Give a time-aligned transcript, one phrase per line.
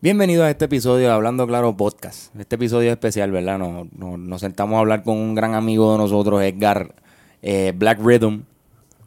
[0.00, 2.32] Bienvenido a este episodio de Hablando Claro Podcast.
[2.38, 3.58] Este episodio es especial, ¿verdad?
[3.58, 6.94] Nos sentamos a hablar con un gran amigo de nosotros, Edgar
[7.42, 8.42] eh, Black Rhythm,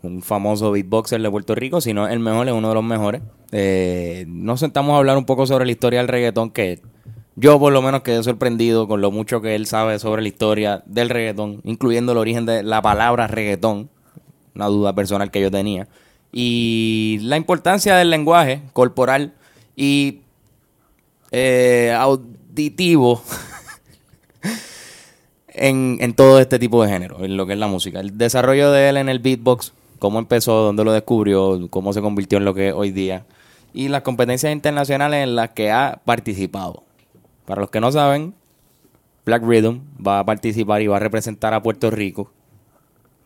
[0.01, 3.21] un famoso beatboxer de Puerto Rico, si no el mejor, es uno de los mejores.
[3.53, 6.81] Eh, nos sentamos a hablar un poco sobre la historia del reggaetón, que
[7.37, 10.83] yo por lo menos quedé sorprendido con lo mucho que él sabe sobre la historia
[10.87, 13.89] del reggaetón, incluyendo el origen de la palabra reggaetón,
[14.55, 15.87] una duda personal que yo tenía,
[16.33, 19.35] y la importancia del lenguaje corporal
[19.77, 20.19] y
[21.31, 23.23] eh, auditivo
[25.47, 27.99] en, en todo este tipo de género, en lo que es la música.
[27.99, 32.37] El desarrollo de él en el beatbox, cómo empezó, dónde lo descubrió, cómo se convirtió
[32.37, 33.25] en lo que es hoy día,
[33.73, 36.83] y las competencias internacionales en las que ha participado.
[37.45, 38.33] Para los que no saben,
[39.25, 42.31] Black Rhythm va a participar y va a representar a Puerto Rico.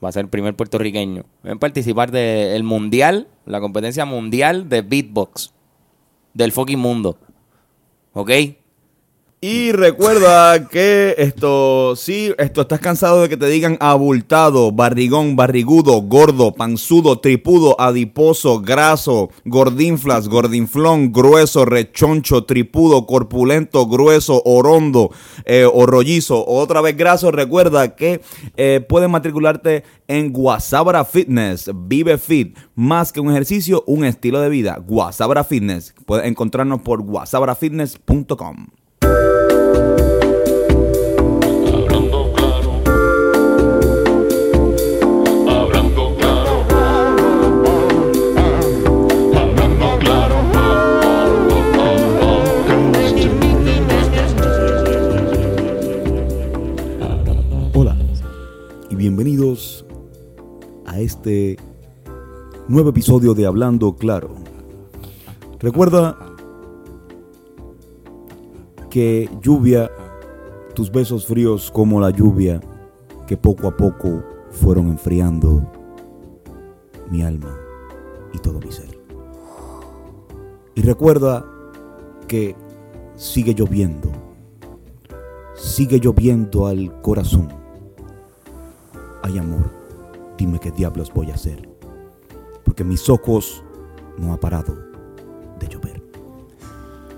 [0.03, 5.53] Va a ser el primer puertorriqueño en participar del mundial, la competencia mundial de beatbox
[6.33, 7.17] del fucking mundo.
[8.15, 8.31] ¿Ok?
[9.47, 16.01] Y recuerda que esto, sí, esto estás cansado de que te digan abultado, barrigón, barrigudo,
[16.01, 25.11] gordo, panzudo, tripudo, adiposo, graso, gordinflas, gordinflón, grueso, rechoncho, tripudo, corpulento, grueso, orondo
[25.45, 27.29] eh, o rollizo, otra vez graso.
[27.29, 28.21] Recuerda que
[28.57, 34.49] eh, puedes matricularte en Guasabra Fitness, Vive Fit, más que un ejercicio, un estilo de
[34.49, 34.81] vida.
[34.83, 35.93] Guasabra Fitness.
[36.07, 38.69] Puedes encontrarnos por guasabrafitness.com.
[59.15, 59.85] bienvenidos
[60.85, 61.55] a este
[62.67, 64.35] nuevo episodio de Hablando Claro.
[65.57, 66.17] Recuerda
[68.89, 69.89] que lluvia,
[70.73, 72.59] tus besos fríos como la lluvia
[73.25, 74.21] que poco a poco
[74.51, 75.65] fueron enfriando
[77.09, 77.57] mi alma
[78.33, 78.99] y todo mi ser.
[80.75, 81.45] Y recuerda
[82.27, 82.53] que
[83.15, 84.11] sigue lloviendo
[85.53, 87.64] sigue lloviendo al corazón.
[89.27, 89.71] Ay amor,
[90.37, 91.67] dime qué diablos voy a hacer,
[92.63, 93.63] porque mis ojos
[94.19, 94.77] no ha parado
[95.57, 96.03] de llover.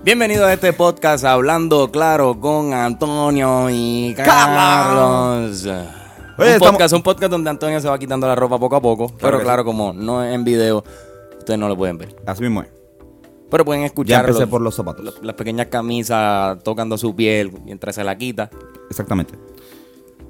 [0.02, 5.66] Bienvenido a este podcast Hablando Claro con Antonio y Carlos.
[5.66, 5.76] Oye,
[6.38, 9.12] un, estamos- podcast, un podcast donde Antonio se va quitando la ropa poco a poco.
[9.20, 10.82] pero claro, como no es en video,
[11.38, 12.16] ustedes no lo pueden ver.
[12.24, 12.68] Así mismo es.
[13.50, 15.04] Pero pueden Ya escuchar empecé los- por los zapatos.
[15.04, 18.48] los- las pequeñas camisas tocando su piel mientras se la quita.
[18.88, 19.34] Exactamente.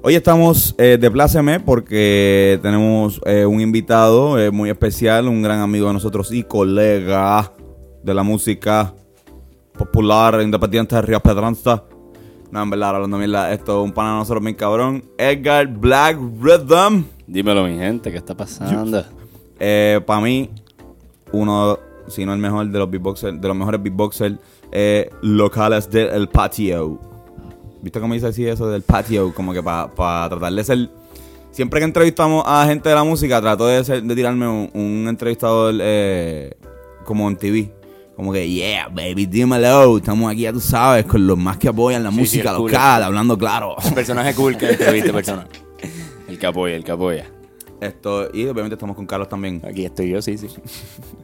[0.01, 5.59] Hoy estamos eh, de pláceme porque tenemos eh, un invitado eh, muy especial, un gran
[5.59, 7.51] amigo de nosotros y colega
[8.01, 8.93] de la música
[9.77, 11.83] popular independiente de Río Pedranza.
[12.49, 15.03] No, en verdad, hablando mierda, esto es un pana de nosotros bien cabrón.
[15.17, 17.03] Edgar Black Rhythm.
[17.27, 19.03] Dímelo, mi gente, ¿qué está pasando?
[19.57, 20.49] Para mí,
[21.33, 21.77] uno,
[22.07, 24.37] si no el mejor de los beatboxers, de los mejores beatboxers
[24.71, 26.99] eh, locales del patio.
[27.81, 29.33] ¿Viste cómo dice así eso del patio?
[29.33, 29.89] Como que para
[30.29, 30.89] tratar de ser.
[31.51, 35.07] Siempre que entrevistamos a gente de la música, trato de, ser- de tirarme un, un
[35.07, 36.53] entrevistador eh,
[37.05, 37.73] como en TV.
[38.15, 39.97] Como que, yeah, baby, dímelo.
[39.97, 42.69] Estamos aquí, ya tú sabes, con los más que apoyan la Sí, sí, música cool.
[42.69, 43.75] local, hablando claro.
[43.95, 45.47] Personaje cool que entreviste persona.
[46.27, 47.25] El que apoya, el que apoya.
[47.79, 49.61] Esto, y obviamente estamos con Carlos también.
[49.65, 50.47] Aquí estoy yo, sí, sí.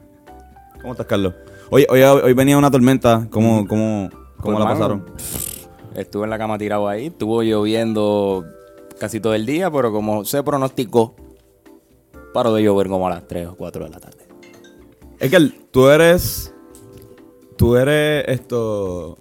[0.81, 1.33] ¿Cómo estás, Carlos?
[1.69, 3.27] Hoy, hoy, hoy venía una tormenta.
[3.29, 5.05] ¿Cómo, cómo, cómo Pues, la mano, pasaron?
[5.95, 7.07] Estuve en la cama tirado ahí.
[7.07, 8.45] Estuvo lloviendo
[8.99, 11.15] casi todo el día, pero como se pronosticó,
[12.33, 14.27] paró de llover como a las 3 o 4 de la tarde.
[15.19, 15.39] Es que
[15.71, 16.53] tú eres.
[17.57, 19.17] Tú eres esto.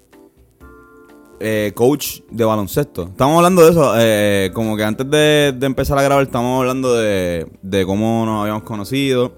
[1.41, 3.05] eh, coach de baloncesto.
[3.05, 3.93] Estamos hablando de eso.
[3.99, 8.41] eh, como que antes de, de empezar a grabar, estamos hablando de, de cómo nos
[8.43, 9.33] habíamos conocido.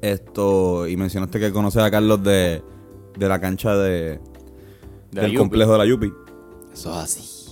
[0.00, 0.86] Esto.
[0.86, 2.62] Y mencionaste que conoces a Carlos de,
[3.18, 4.20] de la cancha de,
[5.10, 6.12] del complejo de la Yupi.
[6.76, 7.46] Eso es así.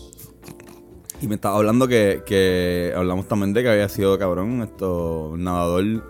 [1.22, 6.04] Y me estaba hablando que, que hablamos también de que había sido cabrón, esto, nadador,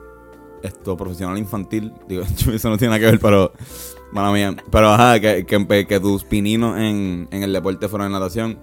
[0.65, 1.93] esto, profesional infantil.
[2.09, 3.53] Digo, eso no tiene nada que ver, pero,
[4.11, 4.57] mala mía.
[4.69, 8.59] Pero ajá, que, que, tus pininos en, en el deporte fueron en natación.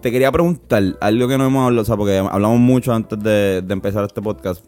[0.00, 3.60] Te quería preguntar algo que no hemos hablado, o sea, porque hablamos mucho antes de,
[3.60, 4.64] de empezar este podcast.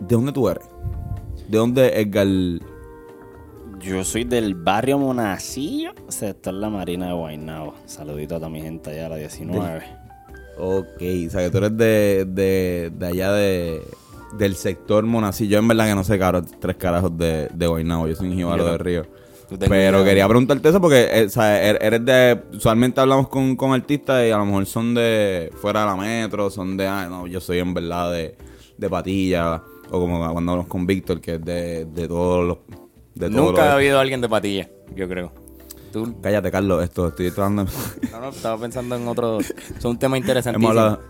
[0.00, 0.64] ¿De dónde tú eres?
[1.48, 2.28] ¿De dónde Edgar?
[3.80, 7.74] Yo soy del barrio Monacillo, sector La Marina de Guaynabo.
[7.86, 9.82] Saludito a toda mi gente allá a la 19.
[10.58, 10.86] Ok,
[11.26, 13.82] o sea que tú eres de, de, de allá de,
[14.36, 15.52] del sector Monacillo.
[15.52, 18.06] Yo en verdad que no sé, caro, tres carajos de, de Guaynabo.
[18.06, 19.06] Yo soy un jíbaro de Río.
[19.68, 22.40] Pero quería preguntarte eso porque eh, o sea, er- eres de.
[22.52, 26.50] Usualmente hablamos con, con artistas y a lo mejor son de fuera de la metro,
[26.50, 26.86] son de.
[26.86, 28.36] Ah, no, yo soy en verdad de,
[28.76, 29.62] de patilla.
[29.90, 32.58] O como cuando hablamos con Víctor, que es de, de todos los.
[33.20, 35.32] De Nunca ha habido alguien de patilla, yo creo.
[35.92, 37.66] Tú, Cállate, Carlos, esto estoy tratando.
[38.12, 39.40] no, no, estaba pensando en otro.
[39.40, 40.68] Es un tema Hemos interesantísimo.
[40.70, 41.00] hablado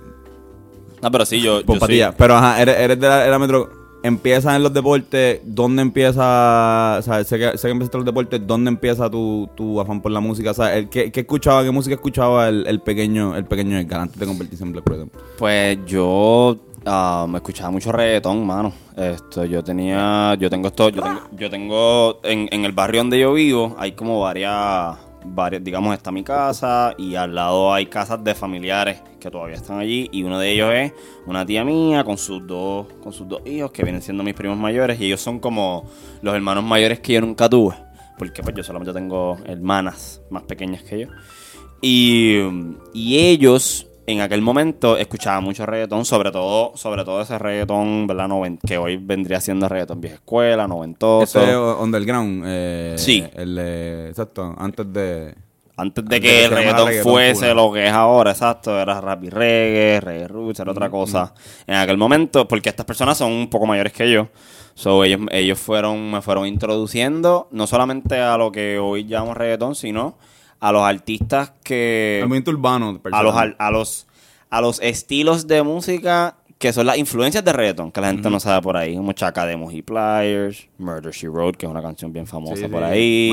[1.03, 2.13] No, pero sí, yo, por yo patilla.
[2.17, 3.79] Pero ajá, eres, eres de la, metro.
[4.03, 6.97] Empiezas en los deportes, ¿dónde empieza?
[6.99, 10.01] O sea, sé que, sé que empezaste en los deportes, ¿dónde empieza tu, tu afán
[10.01, 10.53] por la música?
[10.53, 14.01] O sea, el- ¿qué, qué escuchaba, qué música escuchaba el, el pequeño el pequeño Edgar
[14.01, 14.85] antes de convertirse en Black?
[15.37, 16.57] Pues yo
[16.87, 18.73] ah, me escuchaba mucho reggaetón, mano.
[18.97, 23.19] Esto, yo tenía, yo tengo esto, yo tengo, yo tengo en, en el barrio donde
[23.19, 28.23] yo vivo, hay como varias, varias, digamos, está mi casa y al lado hay casas
[28.23, 30.93] de familiares que todavía están allí y uno de ellos es
[31.27, 34.59] una tía mía con sus dos, con sus dos hijos que vienen siendo mis primos
[34.59, 35.85] mayores y ellos son como
[36.23, 37.75] los hermanos mayores que yo nunca tuve,
[38.19, 41.09] porque pues yo solamente tengo hermanas más pequeñas que yo.
[41.83, 42.39] Y,
[42.93, 48.29] y ellos en aquel momento escuchaban mucho reggaetón, sobre todo, sobre todo ese reggaetón, ¿verdad?
[48.29, 51.41] Noven- que hoy vendría siendo reggaetón vieja escuela, noventoso.
[51.41, 52.45] Ese es underground.
[52.47, 53.25] Eh, Sí.
[53.35, 55.35] El, eh, exacto, antes de...
[55.77, 59.25] Antes de Antes que el reggaetón reggaetón fuese lo que es ahora, exacto, era rap
[59.25, 61.33] y reggae, reggae roots, era otra cosa.
[61.67, 64.29] En aquel momento, porque estas personas son un poco mayores que yo,
[64.75, 69.75] so ellos, ellos fueron, me fueron introduciendo no solamente a lo que hoy llamamos reggaetón,
[69.75, 70.17] sino
[70.61, 72.21] a los artistas que...
[72.23, 73.01] Movimiento urbano.
[73.13, 74.07] a los, a los
[74.51, 78.39] a los estilos de música que son las influencias de reggaeton, que la gente no
[78.39, 82.13] sabe por ahí, como Chaka Demos y Pliers, Murder She Wrote, que es una canción
[82.13, 83.33] bien famosa Sí, por ahí.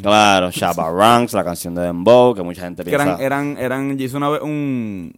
[0.00, 3.16] Claro, Shabba Ranks, la canción de Dembow, que mucha gente Que piensa.
[3.16, 5.12] eran, eran, eran, yo hice una vez un,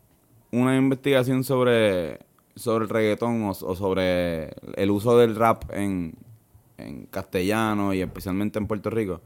[0.51, 2.19] una investigación sobre,
[2.57, 6.13] sobre el reggaetón o, o sobre el uso del rap en,
[6.77, 9.21] en castellano y especialmente en Puerto Rico.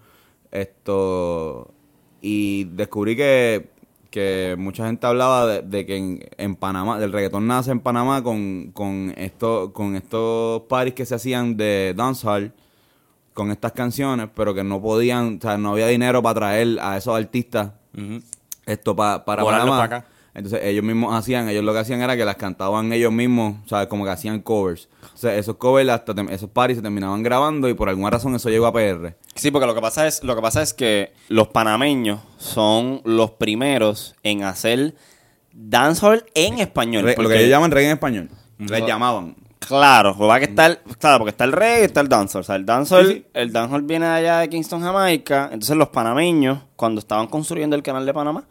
[0.50, 1.70] Esto,
[2.20, 3.70] y descubrí que,
[4.10, 8.22] que mucha gente hablaba de, de que en, en Panamá, del reggaetón nace en Panamá
[8.22, 12.52] con, con, esto, con estos parties que se hacían de dancehall
[13.34, 16.96] con estas canciones, pero que no podían, o sea, no había dinero para traer a
[16.96, 17.72] esos artistas
[18.66, 19.84] esto pa- para Volarlos Panamá.
[19.84, 20.06] acá.
[20.34, 23.68] Entonces ellos mismos hacían, ellos lo que hacían era que las cantaban ellos mismos, o
[23.68, 24.88] sea, como que hacían covers.
[25.12, 28.48] O sea, esos covers, hasta esos parties se terminaban grabando y por alguna razón eso
[28.48, 29.16] llegó a PR.
[29.34, 33.32] Sí, porque lo que pasa es, lo que pasa es que los panameños son los
[33.32, 34.94] primeros en hacer
[35.52, 37.04] dancehall en español.
[37.04, 38.30] Re- lo porque- que ellos llaman reggae en español.
[38.58, 39.36] Les llamaban.
[39.58, 42.40] Claro, lo que está el, claro, porque está el reggae y está el dancehall.
[42.40, 43.24] O sea, el dancehall, Sí, sí.
[43.34, 45.44] el dancehall viene de allá de Kingston, Jamaica.
[45.52, 48.44] Entonces los panameños, cuando estaban construyendo el canal de Panamá,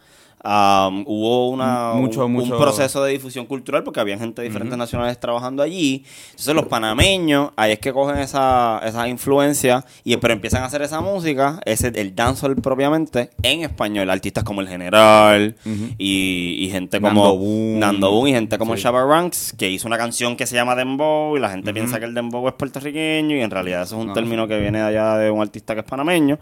[0.44, 5.19] um, hubo una, Mucho, un, proceso de difusión cultural porque había gente de diferentes nacionales
[5.19, 6.03] trabajando allí.
[6.31, 10.81] Entonces los panameños, ahí es que cogen esa, esa influencia y pero empiezan a hacer
[10.81, 14.09] esa música, ese, el dancehall propiamente, en español.
[14.09, 15.56] Artistas como El General
[15.97, 17.80] y, y gente como Nando Boom.
[17.80, 18.83] Nando Boom y gente como Sí.
[18.83, 22.06] Shabba Ranks, que hizo una canción que se llama Dembow y la gente piensa que
[22.06, 24.13] el Dembow es puertorriqueño y en realidad eso es un No.
[24.13, 26.38] término que viene de allá de un artista que es panameño.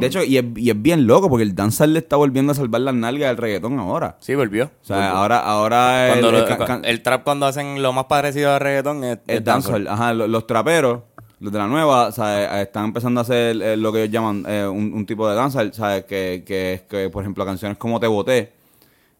[0.00, 2.54] De hecho, y es, y es bien loco porque el dancehall le está volviendo a
[2.54, 4.16] salvar las nalgas del reggaetón ahora.
[4.20, 4.64] Sí, volvió.
[4.66, 8.04] O sea, ahora, ahora el, lo- el ca- ca- el trap cuando hacen lo más
[8.06, 11.00] parecido a reggaetón es, el dancehall, ajá, lo- los, traperos,
[11.40, 14.12] los de la nueva, o sea, eh, están empezando a hacer eh, lo que ellos
[14.12, 16.04] llaman eh, un, un tipo de dancehall, ¿sabes?
[16.04, 18.52] Que, que, es que, por ejemplo, canciones como Te Boté,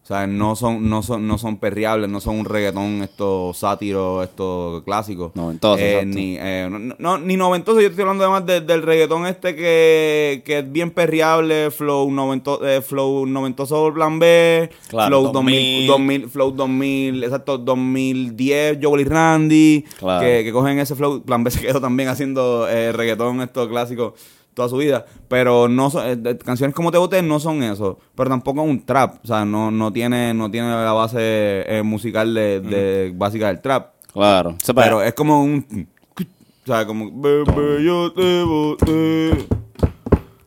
[0.03, 4.21] o sea, no son, no son, no son perreables, no son un reggaetón, esto sátiro,
[4.21, 5.31] esto clásico.
[5.33, 9.25] Noventoso, Eh, ni, eh, no, no, ni noventoso, yo estoy hablando además de- del reggaetón
[9.25, 15.31] este que, que es bien perreable, flow, novento, eh, flow noventoso plan B, Claro, flow
[15.31, 15.87] 2000.
[15.87, 20.19] 2000, 2000, flow 2000, exacto, 2010, Joel y Randy, Claro.
[20.25, 24.15] que, que cogen ese flow, plan B se quedó también haciendo eh, reggaetón, esto clásico,
[24.53, 27.99] toda su vida, pero no son, eh, de- canciones como Te Boté no son eso,
[28.15, 31.81] pero tampoco es un trap, o sea, no, no tiene, no tiene la base eh,
[31.83, 34.55] musical de, de- básica del trap, claro.
[34.61, 35.87] Se pero es como un,
[36.19, 39.47] o sea, como, bebé, yo te boté.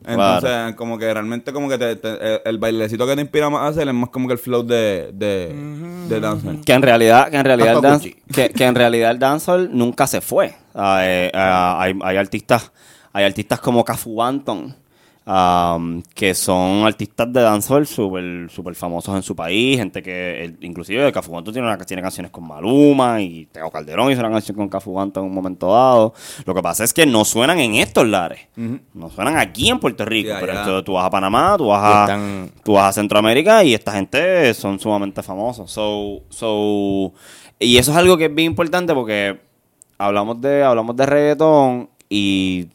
[0.09, 3.67] Entonces, como que realmente como que te- te- el- bailecito que te inspira más a
[3.67, 5.53] hacer es más como que el flow de, de,
[6.07, 6.61] de dancehall.
[6.63, 10.07] que en realidad, que en realidad, el dance- que, que en realidad el dancehall nunca
[10.07, 10.53] se fue.
[10.73, 12.71] Ah, eh, ah, hay, hay artistas,
[13.13, 14.75] hay artistas como Cafu Banton,
[15.25, 20.57] um, que son artistas de dancehall súper super famosos en su país, gente que, el-
[20.61, 24.55] inclusive Cafu Banton tiene, una- tiene canciones con Maluma y Teo Calderón hizo una canción
[24.55, 26.13] con Cafu Banton en un momento dado.
[26.45, 28.39] Lo que pasa es que no suenan en estos lares,
[28.93, 32.01] no suenan aquí en Puerto Rico, pero esto- tú vas a Panamá, tú vas a,
[32.01, 35.69] están- tú vas a Centroamérica y esta gente son sumamente famosos.
[35.71, 37.11] So, so,
[37.59, 39.39] y eso es algo que es bien importante porque
[39.97, 42.67] hablamos de, hablamos de reggaetón y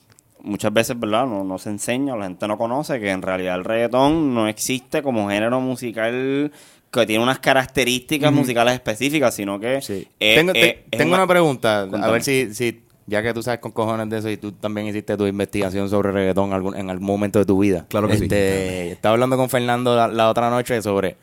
[0.42, 1.26] muchas veces, ¿verdad?
[1.26, 5.02] No, no se enseña, la gente no conoce que en realidad el reggaetón no existe
[5.02, 6.52] como género musical
[6.90, 10.06] que tiene unas características musicales específicas, sino que Sí.
[10.18, 13.72] tengo te- es tengo una, pregunta, a ver si, si, ya que tú sabes con
[13.72, 17.38] cojones de eso y tú también hiciste tu investigación sobre reggaetón algún, en algún momento
[17.38, 17.86] de tu vida.
[17.88, 18.24] Claro que sí.
[18.24, 21.16] este, Estaba hablando con Fernando la, la otra noche sobre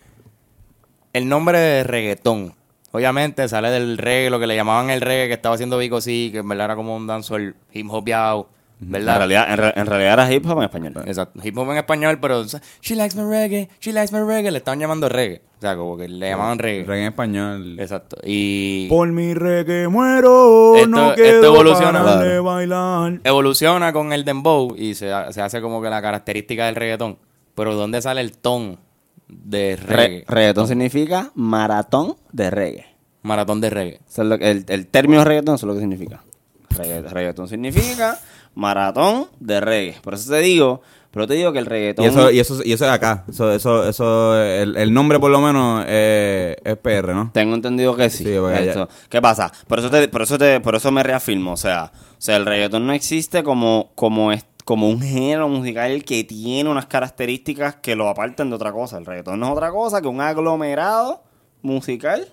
[1.13, 2.53] el nombre de reggaetón.
[2.91, 6.29] Obviamente sale del reggae, lo que le llamaban el reggae que estaba haciendo Vico sí,
[6.31, 8.49] que en verdad era como un dancehall hip hopeado,
[8.81, 10.93] En realidad, en, re- en realidad era hip hop en español.
[11.05, 12.45] Exacto, hip hop en español, pero
[12.81, 15.41] she likes my reggae, she likes my reggae, le estaban llamando reggae.
[15.57, 16.85] O sea, como que le llamaban reggae.
[16.85, 17.79] Reggae en español.
[17.79, 18.15] Exacto.
[18.23, 22.03] Y Por mi reggae muero, Esto- no esto quiero evoluciona.
[22.03, 23.19] parar de bailar.
[23.25, 27.17] evoluciona con el dembow y se, se hace como que la característica del reggaetón.
[27.55, 28.79] Pero ¿dónde sale el ton
[29.27, 30.25] de Re- reggae?
[30.25, 32.85] reggaetón significa maratón de reggae.
[33.23, 33.99] Maratón de reggae.
[34.39, 36.23] El, el término reggaetón es lo que significa.
[36.69, 38.17] Regga- reggaetón significa
[38.59, 39.97] maratón de reggae.
[40.01, 42.05] Por eso te digo, pero te digo que el reggaetón...
[42.05, 43.23] Y eso, y eso, y eso es acá.
[43.29, 47.31] Eso, eso, eso, el, el nombre por lo menos eh, es PR, ¿no?
[47.33, 48.23] Tengo entendido que sí.
[48.25, 48.87] Sí, Esto.
[49.09, 49.51] ¿Qué pasa?
[49.67, 51.53] Por eso te, por eso te, por eso me reafirmo.
[51.53, 56.03] O sea, o sea, el reggaetón no existe como, como, es- como un género musical
[56.03, 58.99] que tiene unas características que lo apartan de otra cosa.
[58.99, 61.23] El reggaetón no es otra cosa que un aglomerado
[61.63, 62.27] musical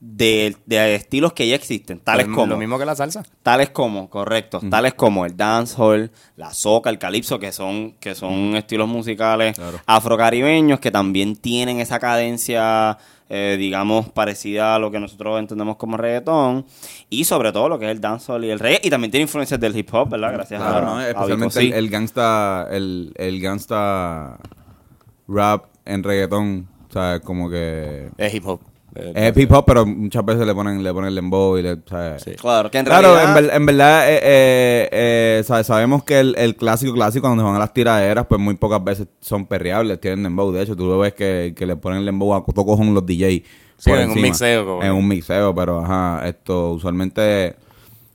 [0.00, 3.22] de, de estilos que ya existen, tales lo, como lo mismo que la salsa.
[3.42, 8.56] tales como, correcto, tales como el dancehall, la soca, el calipso, que son, que son
[8.56, 9.78] estilos musicales Claro.
[9.86, 12.96] afrocaribeños que también tienen esa cadencia,
[13.28, 16.64] eh, digamos, parecida a lo que nosotros entendemos como reggaetón,
[17.10, 19.60] y sobre todo lo que es el dancehall y el reggae, y también tiene influencias
[19.60, 20.32] del hip hop, ¿verdad?
[20.32, 20.96] Gracias Claro, a, ¿no?
[20.96, 24.38] a Especialmente el, gangsta, el, el gangsta
[25.28, 28.60] rap en reggaetón, o sea, como que Es hip hop.
[28.94, 31.76] Eh, es hip hop, pero muchas veces le ponen, le ponen el dembow y le,
[32.18, 32.32] Sí.
[32.40, 33.38] Claro, que en Claro, realidad...
[33.38, 37.54] en, ver- en verdad, eh, eh, sabe- sabemos que el, el clásico clásico, cuando van
[37.56, 40.50] a las tiraderas, pues muy pocas veces son perreables, tienen dembow.
[40.52, 43.06] De hecho, tú lo ves que, que le ponen el dembow a todo cojón los
[43.06, 43.44] DJ.
[43.78, 47.56] Sí, en un mixeo, como- En un mixeo, pero ajá, esto usualmente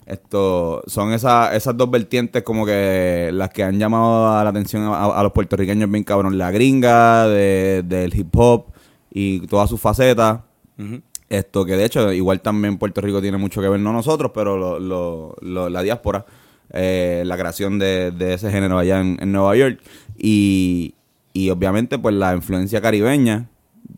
[0.06, 4.84] esto son esas esas dos vertientes como que las que han llamado a la atención
[4.84, 6.38] a, a los puertorriqueños bien cabrón.
[6.38, 8.66] La gringa de- del hip hop
[9.12, 10.40] y todas sus facetas.
[11.30, 14.58] Esto que de hecho, igual también Puerto Rico tiene mucho que ver, no nosotros, pero
[14.58, 16.26] lo- lo- lo- la diáspora,
[16.72, 19.80] eh, la creación de, de ese género allá en, en Nueva York.
[20.18, 20.94] Y,
[21.34, 23.50] y obviamente, pues la influencia caribeña,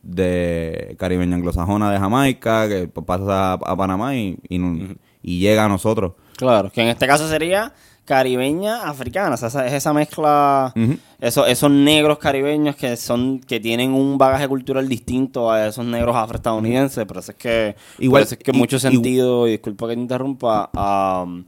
[0.03, 5.65] de caribeña anglosajona de Jamaica, que pasa a, a Panamá y, y, no- y llega
[5.65, 6.13] a nosotros.
[6.37, 7.73] Claro, que en este caso sería
[8.07, 10.73] caribeña africana, o sea, esa- es esa mezcla,
[11.19, 16.15] esos, esos negros caribeños que son que tienen un bagaje cultural distinto a esos negros
[16.15, 19.87] afroestadounidenses, por eso es que, Igual- eso es que y- mucho y- sentido, y disculpa
[19.89, 21.43] que te interrumpa, um,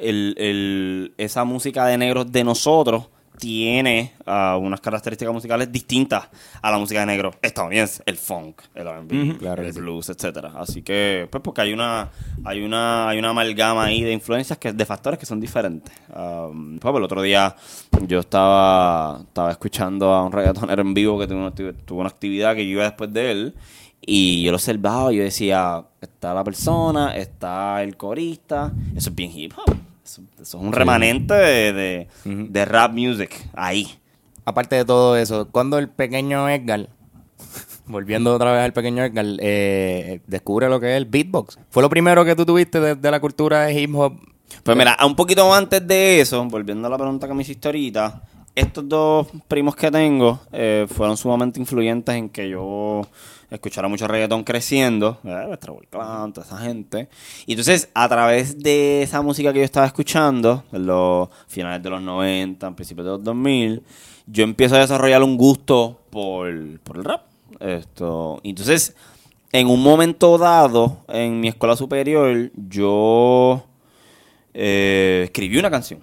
[0.00, 3.04] el, el- esa música de negros de nosotros
[3.40, 6.28] tiene ah, unas características musicales distintas
[6.60, 9.80] a la música de negros estadounidense, el funk, el R&B, claro el que sí.
[9.80, 10.52] blues, etcétera.
[10.56, 12.10] Así que, pues, porque hay una,
[12.44, 15.92] hay una, hay una amalgama ahí de influencias que, de factores que son diferentes.
[16.14, 17.56] Um, pues, el otro día
[18.06, 22.54] yo estaba, estaba escuchando a un reggaetonero en vivo que tuvo una, tuvo una actividad
[22.54, 23.54] que yo iba después de él.
[24.02, 29.14] Y yo lo observaba y yo decía, está la persona, está el corista, eso es
[29.14, 29.79] bien hip hop.
[30.40, 33.88] Es un remanente de, de, de rap music ahí.
[34.44, 36.88] Aparte de todo eso, cuando el pequeño Edgar,
[37.86, 41.58] volviendo otra vez al pequeño Edgar, eh, descubre lo que es el beatbox.
[41.70, 44.18] ¿Fue lo primero que tú tuviste de, de la cultura de hip hop?
[44.64, 48.22] Pues mira, un poquito antes de eso, volviendo a la pregunta que me hiciste ahorita,
[48.54, 53.02] estos dos primos que tengo eh, fueron sumamente influyentes en que yo
[53.50, 55.58] escuchara mucho reggaetón creciendo, ¿verdad?
[55.90, 57.08] Clan, toda esa gente.
[57.46, 61.90] Y entonces, a través de esa música que yo estaba escuchando, en los finales de
[61.90, 63.82] los 90, en principios de los 2000,
[64.26, 67.22] yo empiezo a desarrollar un gusto por, el rap.
[67.58, 68.94] Esto, entonces,
[69.52, 73.64] en un momento dado, en mi escuela superior, yo
[74.54, 76.00] eh, escribí una canción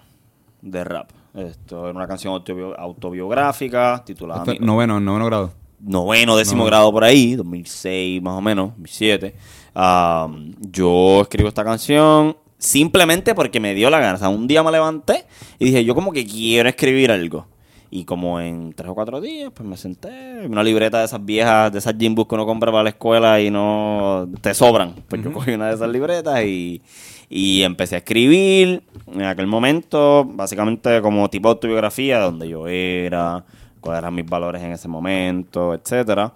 [0.62, 1.17] de rap.
[1.38, 5.52] Esto era una canción autobio- autobiográfica titulada Mi- noveno, noveno grado.
[5.80, 9.36] noveno, décimo grado por ahí, 2006 más o menos, 2007.
[9.76, 14.16] Am, yo escribo esta canción simplemente porque me dio la gana.
[14.16, 15.26] O sea, un día me levanté
[15.60, 17.46] y dije, yo como que quiero escribir algo.
[17.90, 21.72] Y como en tres o cuatro días, pues me senté, una libreta de esas viejas,
[21.72, 24.94] de esas Jimbus que uno compra para la escuela y no te sobran.
[25.08, 26.82] Pues yo cogí una de esas libretas y,
[27.30, 28.84] y empecé a escribir.
[29.12, 33.44] En aquel momento, básicamente como tipo autobiografía, de donde yo era,
[33.80, 36.34] cuáles eran mis valores en ese momento, etcétera.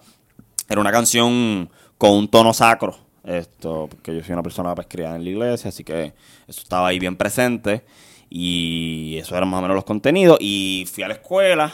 [0.68, 1.68] Era una canción
[1.98, 2.96] con un tono sacro.
[3.24, 6.12] Esto, porque yo soy una persona pues, criada en la iglesia, así que
[6.48, 7.82] eso estaba ahí bien presente.
[8.28, 10.38] Y eso eran más o menos los contenidos.
[10.40, 11.72] Y fui a la escuela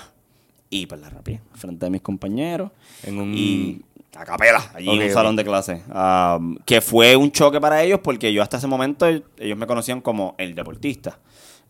[0.69, 2.71] y pues la rapié frente a mis compañeros.
[3.05, 3.81] En un- Y
[4.17, 5.83] a capela, allí en un salón de clase.
[5.95, 10.01] Um, que fue un choque para ellos porque yo hasta ese momento ellos me conocían
[10.01, 11.19] como el deportista.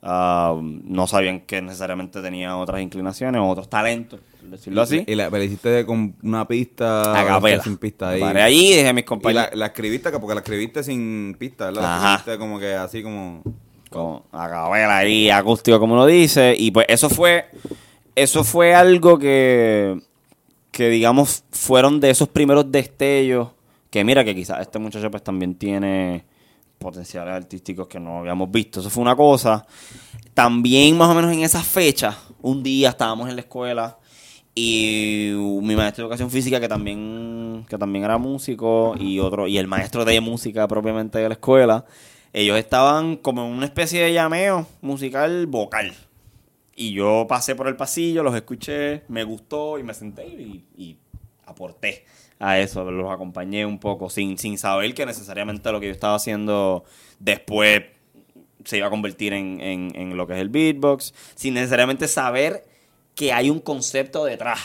[0.01, 5.03] Um, no sabían que necesariamente tenía otras inclinaciones o otros talentos, por decirlo así.
[5.09, 7.21] Y la, pero hiciste con una pista.
[7.21, 7.63] A capela.
[7.65, 8.21] Sin pista ahí.
[8.21, 9.51] paré allí y dije a mis Y la, compañeros.
[9.55, 11.83] la escribiste, porque la escribiste sin pista, ¿verdad?
[11.83, 12.15] La Ajá.
[12.15, 13.43] escribiste como que así como.
[13.91, 17.47] como a capela ahí, acústico como uno dice, y pues eso fue,
[18.15, 20.01] eso fue algo que,
[20.71, 23.49] que digamos fueron de esos primeros destellos,
[23.91, 26.25] que mira que quizás este muchacho pues también tiene
[26.79, 29.67] potenciales artísticos que no habíamos visto, eso fue una cosa.
[30.35, 33.99] También más o menos en esa fecha, un día estábamos en la escuela
[34.61, 35.31] y
[35.63, 39.69] mi maestro de educación física que también que también era músico y otro y el
[39.69, 41.85] maestro de música propiamente de la escuela
[42.33, 45.95] ellos estaban como en una especie de llameo musical vocal
[46.81, 50.97] y yo pasé por el pasillo los escuché me gustó y me senté y,
[51.45, 52.05] aporté
[52.39, 56.15] a eso los acompañé un poco sin sin saber que necesariamente lo que yo estaba
[56.15, 56.85] haciendo
[57.19, 57.83] después
[58.65, 62.65] se iba a convertir en, en- en lo que es el beatbox, sin necesariamente saber
[63.15, 64.59] que hay un concepto detrás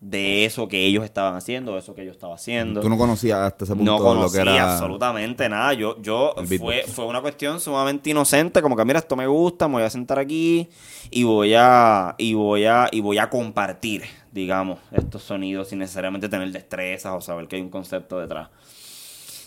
[0.00, 2.80] de eso que ellos estaban haciendo, de eso que yo estaba haciendo.
[2.80, 4.72] Tú no conocías hasta ese punto No lo conocía que era.
[4.72, 5.74] absolutamente nada.
[5.74, 9.74] Yo, yo fue, fue una cuestión sumamente inocente, como que mira, esto me gusta, me
[9.74, 10.68] voy a sentar aquí
[11.10, 16.30] y voy a, y voy a, y voy a compartir, digamos, estos sonidos sin necesariamente
[16.30, 18.48] tener destrezas o saber que hay un concepto detrás.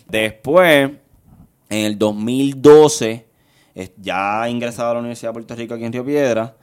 [0.07, 0.91] Después,
[1.69, 3.25] en el 2012,
[3.73, 6.55] es- ya ingresado a la Universidad de Puerto Rico aquí en Río Piedra,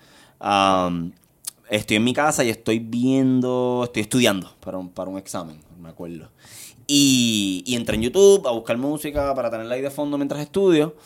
[1.71, 5.89] estoy en mi casa y estoy viendo, estoy estudiando para un, para un examen, me
[5.89, 6.29] acuerdo.
[6.87, 10.97] Y, y en YouTube a buscar música para tenerla ahí de fondo mientras estudio.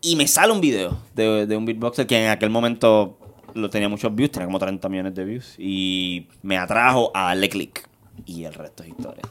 [0.00, 3.16] Y me sale un video de, de un beatboxer que en aquel momento
[3.54, 5.54] lo tenía muchos views, tenía como 30 millones de views.
[5.56, 7.88] Y me atrajo a darle click.
[8.26, 9.22] Y el resto es historia.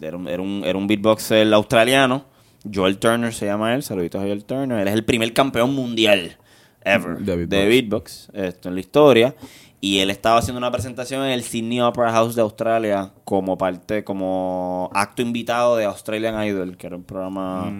[0.00, 2.24] Era, un, era, un, era un beatboxer australiano.
[2.72, 3.82] Joel Turner se llama él.
[3.82, 4.78] Saluditos a Joel Turner.
[4.78, 6.38] Él es el primer campeón mundial
[6.84, 7.68] ever De de beatbox.
[7.68, 9.34] beatbox, esto en la historia.
[9.80, 14.02] Y él estaba haciendo una presentación en el Sydney Opera House de Australia como parte,
[14.02, 17.70] como acto invitado de Australian Idol, que era un programa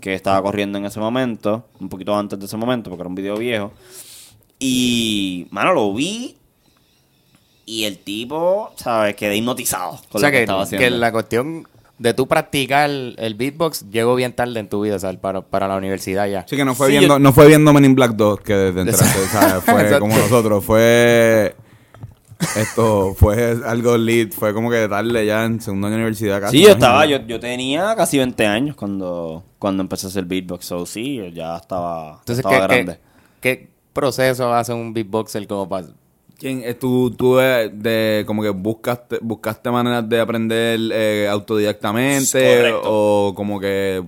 [0.00, 3.14] que estaba corriendo en ese momento, un poquito antes de ese momento, porque era un
[3.14, 3.72] video viejo.
[4.58, 6.36] Y, mano, lo vi
[7.66, 9.14] y el tipo, ¿sabes?
[9.14, 10.84] Quedé hipnotizado con O sea lo que, que, estaba haciendo.
[10.84, 11.68] que la cuestión
[12.00, 15.18] de tú practicar el, el beatbox llegó bien tarde en tu vida, ¿sabes?
[15.18, 16.46] Para, para la universidad ya.
[16.48, 18.54] Sí, que no fue Sí, viendo, yo- no fue viendo Men in Black 2 que
[18.54, 19.62] desde entraste, ¿sabes?
[19.64, 21.54] Fue como nosotros, fue
[22.56, 26.56] esto, fue algo lit, fue como que darle ya en segundo año de universidad casi.
[26.56, 30.64] Sí, yo estaba, yo, yo tenía casi 20 años cuando, cuando empecé a hacer beatbox,
[30.64, 32.98] so sí, yo ya estaba, Entonces, estaba ¿qué, grande.
[33.42, 35.88] qué, qué proceso hace un beatboxer como para...
[36.40, 42.56] ¿Quién, eh, tú, tú eh, de, como que buscaste, buscaste maneras de aprender eh, autodidactamente
[42.56, 42.80] Correcto.
[42.84, 44.02] o como que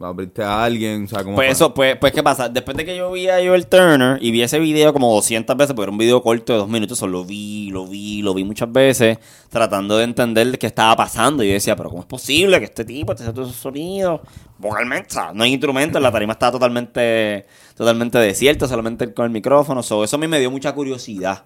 [0.00, 2.48] abriste a alguien, o sea, como Pues eso, pues, pues, ¿qué pasa?
[2.48, 5.74] Después de que yo vi a Joel Turner y vi ese video como 200 veces,
[5.74, 8.44] porque era un video corto de dos minutos, solo lo vi, lo vi, lo vi
[8.44, 11.42] muchas veces, tratando de entender qué estaba pasando.
[11.42, 14.20] Y yo decía, pero ¿cómo es posible que este tipo esté haciendo esos sonidos
[14.58, 15.08] vocalmente?
[15.10, 19.82] O sea, no hay instrumentos, la tarima estaba totalmente, totalmente desierta, solamente con el micrófono.
[19.82, 21.44] So, eso a mí me dio mucha curiosidad.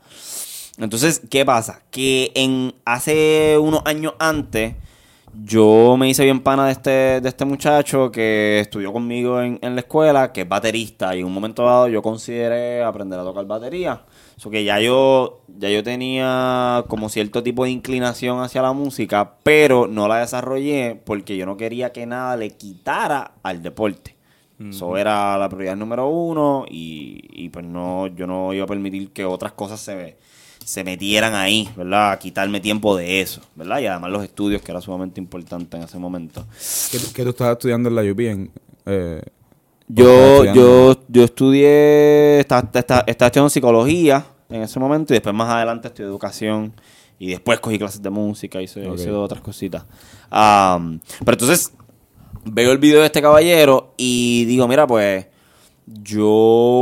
[0.79, 1.83] Entonces, ¿qué pasa?
[1.91, 4.75] Que en hace unos años antes,
[5.35, 9.75] yo me hice bien pana de este, de este muchacho que estudió conmigo en, en
[9.75, 13.47] la escuela, que es baterista, y en un momento dado yo consideré aprender a tocar
[13.47, 14.03] batería.
[14.51, 19.87] Que ya yo, ya yo tenía como cierto tipo de inclinación hacia la música, pero
[19.87, 24.17] no la desarrollé porque yo no quería que nada le quitara al deporte.
[24.59, 29.11] Eso era la prioridad número uno y, y pues no, yo no iba a permitir
[29.11, 30.17] que otras cosas se,
[30.65, 32.13] se metieran ahí, ¿verdad?
[32.13, 33.81] A quitarme tiempo de eso, ¿verdad?
[33.81, 36.45] Y además los estudios, que era sumamente importante en ese momento.
[36.91, 38.21] ¿Qué, qué tú estabas estudiando en la UP?
[38.21, 38.51] En,
[38.87, 39.23] eh,
[39.89, 45.49] Yo, yo, yo estudié, estaba, estaba, estaba estudiando psicología en ese momento y después más
[45.49, 46.73] adelante estudié educación
[47.19, 49.85] y después cogí clases de música y hice, otras cositas.
[50.29, 51.01] Pero
[51.33, 51.73] entonces
[52.45, 55.27] veo el video de este caballero y digo, mira, pues
[55.87, 56.27] yo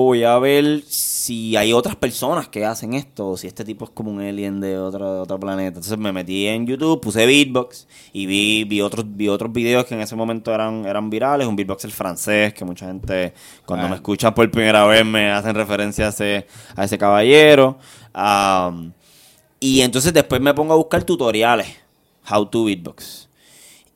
[0.06, 3.90] voy a ver si hay otras personas que hacen esto, o si este tipo es
[3.90, 5.68] como un alien de otro, de otro planeta.
[5.78, 9.94] Entonces me metí en YouTube, puse beatbox y vi, vi otros vi otros videos que
[9.94, 13.32] en ese momento eran, eran virales, un beatboxer francés, que mucha gente
[13.64, 13.88] cuando Ah.
[13.88, 17.78] me escuchan por primera vez me hacen referencia a ese, a ese caballero.
[19.60, 21.68] Y entonces después me pongo a buscar tutoriales,
[22.30, 23.29] how to beatbox.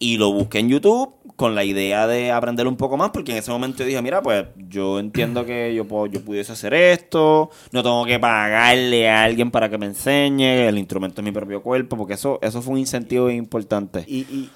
[0.05, 3.39] Y lo busqué en YouTube con la idea de aprender un poco más, porque en
[3.39, 7.51] ese momento yo dije, mira, pues yo entiendo que yo, puedo, yo pudiese hacer esto,
[7.73, 11.61] no tengo que pagarle a alguien para que me enseñe, el instrumento es mi propio
[11.63, 14.05] cuerpo, porque eso, eso fue un incentivo importante.
[14.07, 14.51] Y, y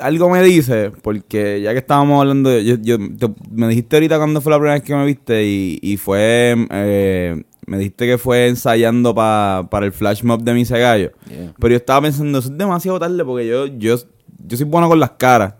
[0.00, 4.16] algo me dice, porque ya que estábamos hablando, de- yo, yo- te- me dijiste ahorita
[4.16, 8.18] cuando fue la primera vez que me viste y, y fue, eh, me dijiste que
[8.18, 11.12] fue ensayando pa- para el flash mob de mi gallo.
[11.28, 11.52] Yeah.
[11.58, 13.96] Pero yo estaba pensando, eso es demasiado tarde porque yo, yo,
[14.46, 15.54] yo soy bueno con las caras.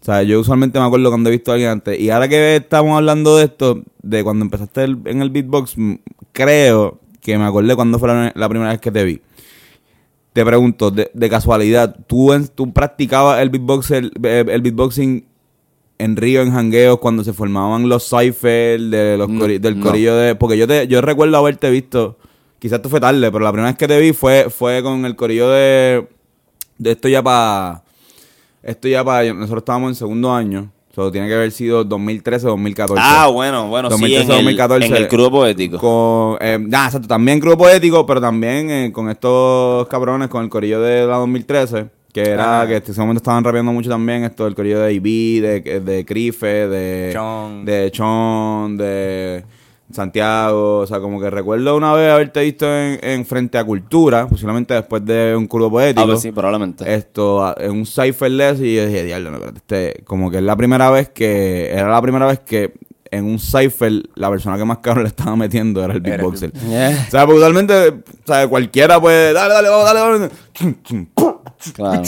[0.00, 1.98] O sea, yo usualmente me acuerdo cuando he visto a alguien antes.
[1.98, 5.76] Y ahora que estamos hablando de esto, de cuando empezaste el- en el beatbox,
[6.32, 9.22] creo que me acordé cuando fue la, la primera vez que te vi.
[10.34, 15.24] Te pregunto, de, de casualidad, ¿tú, en- ¿tú practicabas el, beatbox, el, el beatboxing
[15.98, 19.86] en Río, en jangueos, cuando se formaban los cyphers de los No, cori- del no.
[19.86, 20.34] corillo de...
[20.34, 22.18] Porque yo te yo recuerdo haberte visto,
[22.58, 25.14] quizás esto fue tarde, pero la primera vez que te vi fue, fue con el
[25.16, 26.08] corillo de...
[26.78, 27.83] De esto ya para...
[28.64, 29.32] Esto ya para...
[29.32, 30.70] Nosotros estábamos en segundo año.
[30.94, 33.02] Solo tiene que haber sido 2013 o 2014.
[33.04, 34.86] Ah, bueno, bueno, sí, 2013, en el, 2014.
[34.86, 35.78] en el crudo poético.
[35.78, 40.48] Con, eh, nah, exacto, también grupo poético, pero también eh, con estos cabrones, con el
[40.48, 44.46] corillo de la 2013, que era que en ese momento estaban rapeando mucho también esto,
[44.46, 47.64] el corillo de IB, de, de Crife, de Chon.
[47.64, 49.44] de Chon, de
[49.94, 54.26] Santiago, o sea, como que recuerdo una vez haberte visto en, en Frente a Cultura,
[54.26, 56.02] posiblemente después de un curvo poético.
[56.02, 56.92] Ah, pues sí, probablemente.
[56.92, 60.90] Esto, en un cypherless y yo dije, diablo, no, este, como que es la primera
[60.90, 62.74] vez que, era la primera vez que
[63.10, 66.52] en un cipher la persona que más caro le estaba metiendo era el beatboxer.
[66.52, 67.04] Yeah.
[67.06, 70.30] O sea, porque usualmente, o sea, cualquiera puede, dale, dale, vamos, dale, dale.
[70.52, 71.34] Chum, chum, pum,
[71.72, 72.02] Claro.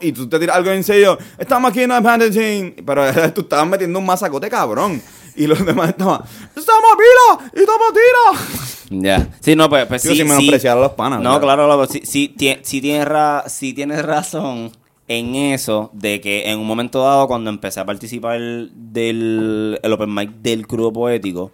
[0.00, 3.02] Y tú te tiras algo en serio, esta máquina de packaging, pero
[3.34, 5.00] tú estabas metiendo un masacote cabrón.
[5.42, 6.22] Y los demás estaban,
[6.56, 7.50] ¡estamos pila!
[7.54, 9.00] ¡Y estamos tira!
[9.02, 9.28] Ya.
[9.40, 10.08] Sí, no, pues, pues sí.
[10.08, 10.24] sin sí.
[10.24, 11.42] menospreciar a los panas, No, ¿verdad?
[11.42, 14.72] claro, loco, sí, sí, tie- sí tienes ra- sí tienes razón
[15.08, 20.12] en eso de que en un momento dado cuando empecé a participar del el open
[20.14, 21.52] mic del crudo poético,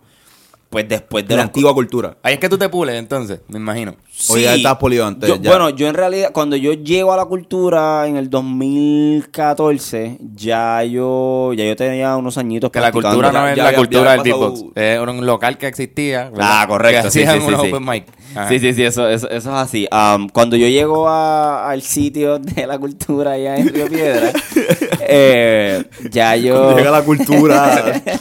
[0.76, 2.18] pues después de la los- antigua cultura.
[2.22, 3.96] Ahí es que tú te pules, entonces, me imagino.
[4.28, 5.48] O ya estabas pulido antes, Yo- ya.
[5.48, 11.54] Bueno, yo en realidad, cuando yo llego a la cultura en el 2014, ya yo,
[11.54, 14.64] ya yo tenía unos añitos Que la cultura no es ya la cultura del beatbox.
[14.74, 16.24] Es un local que existía.
[16.28, 16.60] ¿verdad?
[16.60, 17.04] Ah, correcto.
[17.04, 17.68] Que sí, sí, sí, unos sí.
[17.72, 18.04] open mic.
[18.50, 19.88] Sí, sí, sí, eso, eso, eso es así.
[19.90, 24.30] Am, cuando yo llego a- al sitio de la cultura allá en Río Piedra,
[25.08, 26.76] eh, ya yo...
[26.76, 28.02] Llega la cultura.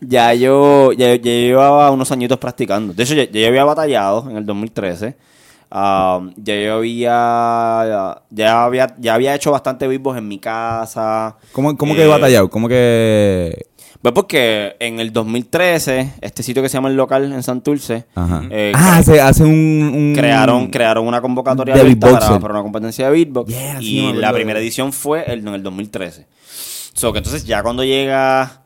[0.00, 2.92] ya yo ya, ya llevaba unos añitos practicando.
[2.94, 5.16] De hecho, ya, ya había batallado en el 2013.
[5.72, 11.36] Um, ya yo había ya había ya había hecho bastante beatbox en mi casa.
[11.52, 12.50] ¿Cómo, cómo Eh, que he batallado?
[12.50, 13.66] ¿Cómo que...?
[14.02, 18.42] Pues porque en el 2013, este sitio que se llama El Local en Santurce, Ajá.
[18.50, 19.92] eh, ah, se hace un...
[19.94, 23.50] un- crearon, crearon una convocatoria de para, para una competencia de beatbox.
[23.52, 26.26] Yeah, y la primera edición fue el, en el 2013.
[26.94, 28.62] So que entonces ya cuando llega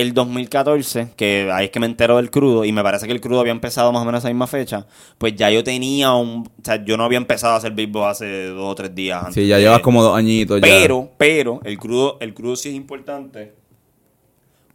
[0.00, 3.20] el 2014, que ahí es que me entero del crudo, y me parece que el
[3.20, 4.86] crudo había empezado más o menos esa misma fecha,
[5.18, 6.46] pues ya yo tenía un...
[6.46, 9.34] O sea, yo no había empezado a hacer beatbox hace dos o tres días antes.
[9.34, 10.66] Sí, ya de- llevas como dos añitos ya.
[10.66, 13.54] pero, pero, el crudo, el crudo sí es importante.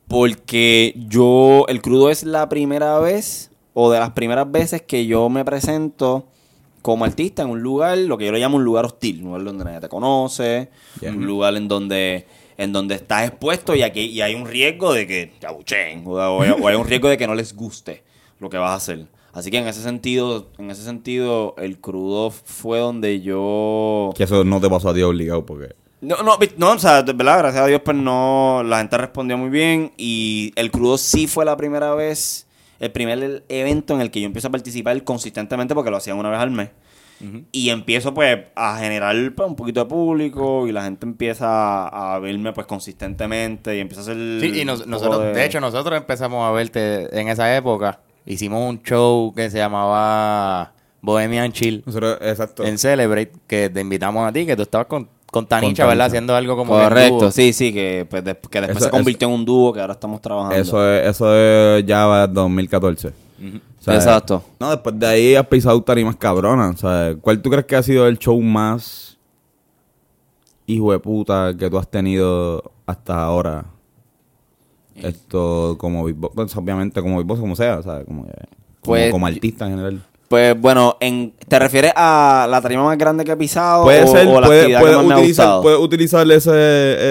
[0.07, 5.29] Porque yo, el crudo es la primera vez, o de las primeras veces que yo
[5.29, 6.27] me presento
[6.81, 9.43] como artista en un lugar, lo que yo le llamo un lugar hostil, un lugar
[9.45, 10.69] donde nadie te conoce,
[11.01, 15.07] un lugar en donde en donde estás expuesto y aquí y hay un riesgo de
[15.07, 18.03] que te abucheen o, o hay, un riesgo de que no les guste
[18.39, 19.05] lo que vas a hacer.
[19.33, 24.43] Así que en ese sentido, en ese sentido, el crudo fue donde yo Que eso
[24.43, 25.73] no te pasó a ti obligado porque...
[26.01, 29.37] no, no, no, o sea, de verdad, gracias a Dios, pues no, la gente respondió
[29.37, 32.45] muy bien y el crudo sí fue la primera vez,
[32.79, 36.29] el primer evento en el que yo empiezo a participar consistentemente porque lo hacían una
[36.29, 36.69] vez al mes.
[37.51, 42.19] Y empiezo pues a generar pues, un poquito de público y la gente empieza a,
[42.19, 44.17] verme pues consistentemente y empieza a hacer...
[44.41, 45.45] Sí, y nos- nosotros, de...
[45.45, 47.99] hecho, nosotros empezamos a verte en esa época.
[48.25, 52.63] Hicimos un show que se llamaba Bohemian Chill Nosotros, exacto.
[52.63, 56.07] en Celebrate, que te invitamos a ti, que tú estabas con, con Tanicha, Con ¿verdad?
[56.07, 59.33] Haciendo algo como Correcto, sí, sí, que, pues, de- que después Eso- se convirtió en
[59.33, 60.55] un dúo que ahora estamos trabajando.
[60.55, 62.27] Eso es, eso es ya
[63.39, 63.57] va 2014.
[63.79, 64.43] O sea, Exacto.
[64.59, 66.75] No, después de ahí has pisado tarimas cabronas.
[66.75, 69.17] O sea, ¿cuál tú crees que ha sido el show más
[70.65, 73.65] hijo de puta que tú has tenido hasta ahora?
[74.95, 78.33] Esto como beatbox, pues, obviamente como beatbox como sea, sea, como, que-
[78.81, 80.03] Pues, como artista en general.
[80.27, 84.07] Pues bueno, en, ¿te refieres a la tarima más grande que he pisado Puede o,
[84.07, 85.61] ser, o la puede, actividad puede que más me ha utilizar, gustado?
[85.61, 86.51] puede utilizar ese,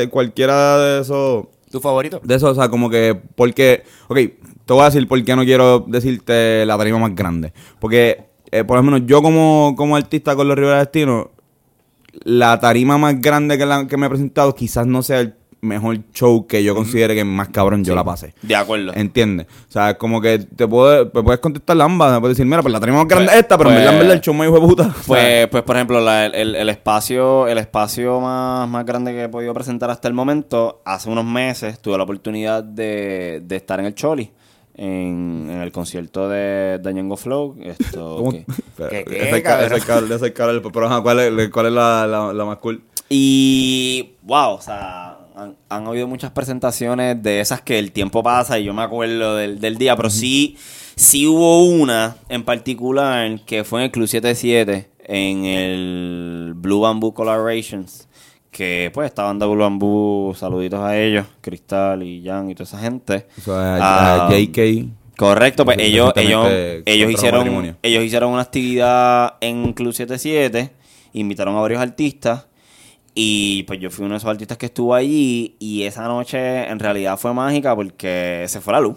[0.03, 2.21] eh, cualquiera de esos ¿Tu favorito?
[2.23, 4.19] De eso, o sea, como que, porque, ok,
[4.67, 7.53] te voy a decir por qué no quiero decirte la tarima más grande.
[7.79, 11.31] Porque, eh, por lo menos yo como, como artista con los Rivera Destino,
[12.25, 15.97] la tarima más grande que, la, que me he presentado quizás no sea el mejor
[16.13, 18.35] show que yo considere que más cabrón yo la pasé.
[18.43, 18.93] De acuerdo.
[18.97, 19.47] ¿Entiendes?
[19.69, 22.13] O sea, como que te, puedo, me puedes contestar ambas.
[22.13, 23.89] Me puedes decir, mira, pues la tarima más grande Pues- es esta, pero en pues-
[23.89, 24.95] en verdad, el show hijo de puta.
[25.07, 29.29] Pues, pues por ejemplo, la- el, el espacio, el espacio más, más grande que he
[29.29, 33.87] podido presentar hasta el momento, hace unos meses tuve la oportunidad de, de estar en
[33.87, 34.33] el Choli,
[34.75, 37.57] en, en el concierto de Dañengo Flow.
[37.63, 38.25] Esto,
[38.91, 41.49] ¿Qué, qué, ese es ca- ese es cabrón, ese es cabrón, Pero, ajá, ¿cuál es,
[41.51, 42.83] cuál es la, la, la más cool?
[43.09, 48.59] Y, wow, o sea, han, han habido muchas presentaciones de esas que el tiempo pasa
[48.59, 50.57] y yo me acuerdo del, del día, pero sí,
[50.97, 57.13] sí hubo una en particular que fue en el Club 77, en el Blue Bamboo
[57.13, 58.09] Collaborations,
[58.53, 63.27] que pues estaban de Bamboo, saluditos a ellos, Cristal y Jan y toda esa gente.
[63.39, 64.89] O sea, a- Ah, JK.
[65.17, 66.47] Correcto, pues ellos, ellos,
[66.87, 67.41] ellos hicieron,
[67.83, 70.71] ellos hicieron una actividad en Club 77,
[71.15, 72.47] invitaron a varios artistas
[73.15, 76.79] y pues yo fui uno de esos artistas que estuvo allí y esa noche en
[76.79, 78.97] realidad fue mágica porque se fue la luz.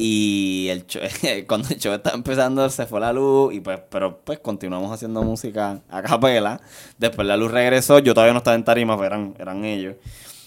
[0.00, 1.02] Y el show-
[1.48, 5.22] cuando el show estaba empezando se fue la luz y pues pero pues continuamos haciendo
[5.22, 6.60] música a capela.
[6.98, 9.96] Después la luz regresó, yo todavía no estaba en tarima, pero eran, eran ellos.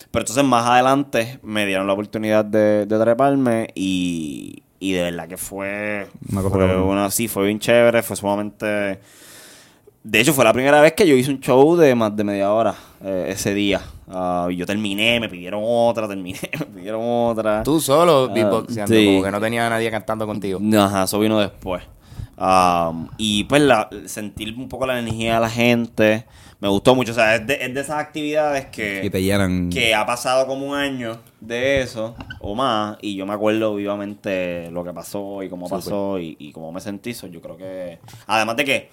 [0.10, 5.28] Pero entonces más adelante me dieron la oportunidad de, de treparme y, y de verdad
[5.28, 6.08] que fue,
[6.50, 9.00] fue una, sí, fue bien chévere, fue sumamente...
[10.04, 12.52] De hecho, fue la primera vez que yo hice un show de más de media
[12.52, 13.82] hora eh, ese día.
[14.50, 17.64] Y yo terminé, me pidieron otra, terminé, me pidieron otra.
[17.64, 19.06] Tú solo beatboxeando, sí.
[19.06, 20.60] como que no tenía nadie cantando contigo.
[20.78, 21.84] Ajá, eso vino después.
[22.38, 26.26] Um, y pues la, sentir un poco la energía de la gente
[26.60, 27.12] me gustó mucho.
[27.12, 29.70] O sea, es de, es de esas actividades que, Y te llenan.
[29.70, 32.98] que ha pasado como un año de eso o más.
[33.02, 36.82] Y yo me acuerdo vivamente lo que pasó y cómo pasó y, y cómo me
[36.82, 37.14] sentí.
[37.14, 38.00] So, yo creo que.
[38.26, 38.90] Además de que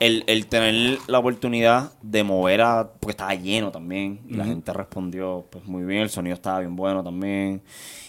[0.00, 2.90] el, el tener la oportunidad de mover a.
[3.00, 4.20] Porque estaba lleno también.
[4.28, 6.02] Y la gente respondió pues muy bien.
[6.02, 7.62] El sonido estaba bien bueno también.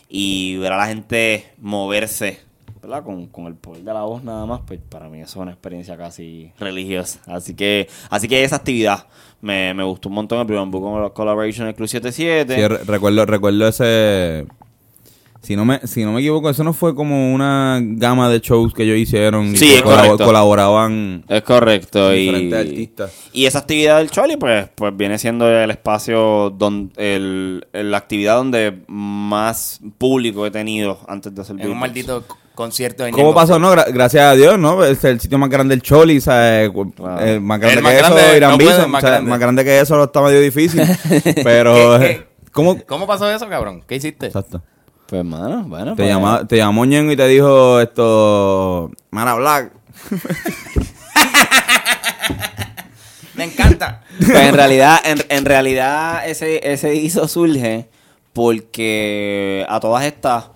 [0.10, 2.40] Y ver a la gente moverse.
[2.82, 3.04] ¿verdad?
[3.04, 5.52] Con, con el poder de la voz nada más, pues para mí eso es una
[5.52, 7.20] experiencia casi religiosa.
[7.28, 9.06] Así que, así que esa actividad
[9.42, 12.56] me, me gustó un montón el Bamboo con Collaboration el Club 77.
[12.56, 14.46] Sí, re- recuerdo, recuerdo ese.
[15.42, 18.74] Si no, me, si no me equivoco, eso no fue como una gama de shows
[18.74, 19.56] que ellos hicieron.
[19.56, 20.26] Sí, que es correcto.
[20.26, 22.14] Colaboraban Es correcto.
[22.14, 23.12] Y, diferentes artistas.
[23.32, 27.98] y esa actividad del Choli, pues, pues viene siendo el espacio, donde el, el- la
[27.98, 32.24] actividad donde más público he tenido antes de hacer En un maldito
[32.54, 33.58] concierto de ¿Cómo pasó?
[33.58, 34.84] No, Gra- gracias a Dios, ¿no?
[34.84, 36.70] Es el sitio más grande del Choli, ¿sabes?
[36.96, 37.26] Claro.
[37.26, 39.30] Eh, más grande El más que grande, eso, Irán no Bison, más o sea, grande.
[39.30, 40.82] más grande que eso está medio difícil.
[41.44, 42.28] Pero, ¿Qué- qué?
[42.52, 42.78] ¿cómo?
[42.86, 43.82] ¿Cómo pasó eso, cabrón?
[43.88, 44.26] ¿Qué hiciste?
[44.26, 44.62] Exacto.
[45.10, 45.96] Pues, mano, bueno.
[45.96, 48.92] Te, pues, llama, te llamó Ñengo y te dijo esto.
[49.10, 49.72] Mara Black.
[53.34, 54.04] Me encanta.
[54.18, 57.90] Pues en realidad, en, en realidad ese, ese guiso surge
[58.34, 60.50] porque a todas estas,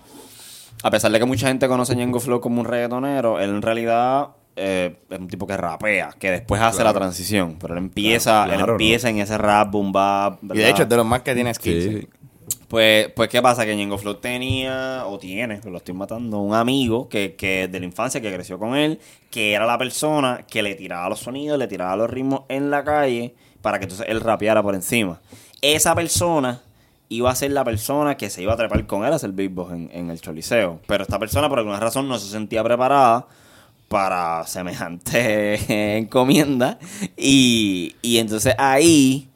[0.82, 3.62] a pesar de que mucha gente conoce a Ñengo Flow como un reggaetonero, él en
[3.62, 8.44] realidad eh, es un tipo que rapea, que después hace la transición, pero él empieza,
[8.44, 11.22] Claro, él empieza en ese rap, boom bap, Y de hecho es de los más
[11.22, 11.84] que tiene skills.
[11.84, 12.08] Sí.
[12.68, 13.64] Pues, pues, ¿qué pasa?
[13.64, 17.86] Que Ñengo Flow tenía, o tiene, lo estoy matando, un amigo que, que de la
[17.86, 19.00] infancia que creció con él,
[19.30, 22.84] que era la persona que le tiraba los sonidos, le tiraba los ritmos en la
[22.84, 25.20] calle para que entonces él rapeara por encima.
[25.60, 26.62] Esa persona
[27.08, 29.72] iba a ser la persona que se iba a trepar con él a hacer beatbox
[29.72, 30.80] en, en el choliseo.
[30.86, 33.26] Pero esta persona, por alguna razón, no se sentía preparada
[33.88, 36.78] para semejante encomienda.
[37.16, 39.28] Y, y entonces ahí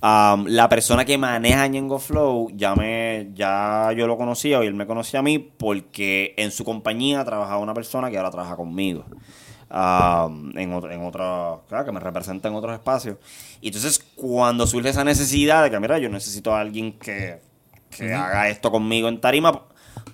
[0.00, 4.74] Um, la persona que maneja Ñengo Flow, ya, me, ya yo lo conocía y él
[4.74, 9.04] me conocía a mí porque en su compañía trabajaba una persona que ahora trabaja conmigo.
[9.70, 13.16] Um, en, otro, en otra, claro, que me representa en otros espacios.
[13.60, 17.40] Y entonces cuando surge esa necesidad de que, mira, yo necesito a alguien que,
[17.90, 19.64] que haga esto conmigo en tarima,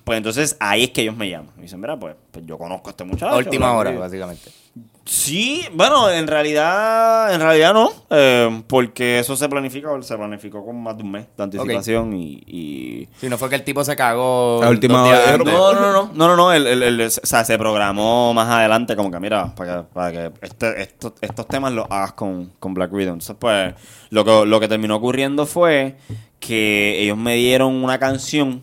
[0.03, 1.53] pues entonces ahí es que ellos me llaman.
[1.57, 3.35] Me dicen, mira, pues, pues yo conozco a este muchacho.
[3.35, 4.07] A última hora, bla, bla".
[4.07, 4.64] básicamente.
[5.07, 10.83] Sí, bueno, en realidad, en realidad no, eh, porque eso se planifica, se planificó con
[10.83, 13.95] más de un mes de anticipación y, y- Si no fue que el tipo se
[13.97, 14.63] cagó.
[14.65, 15.37] A última hora.
[15.37, 18.49] no, no, no, no, no, no, no, el, el- el- o sea, se programó más
[18.49, 22.53] adelante como que mira, para que, para que este- estos, estos temas los hagas con,
[22.59, 23.13] con Black Widow.
[23.13, 23.75] Entonces, pues,
[24.09, 25.97] lo que, lo que terminó ocurriendo fue
[26.41, 28.63] que ellos me dieron una canción,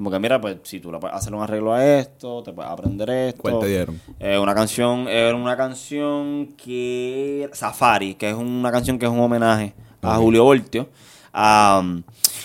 [0.00, 2.70] como que mira, pues, si tú le puedes hacer un arreglo a esto, te puedes
[2.72, 3.42] aprender esto.
[3.42, 4.00] ¿Cuál te dieron?
[4.18, 9.20] Eh, una canción, era una canción que Safari, que es una canción que es un
[9.20, 10.88] homenaje a Julio Voltio.
[11.34, 12.02] Am,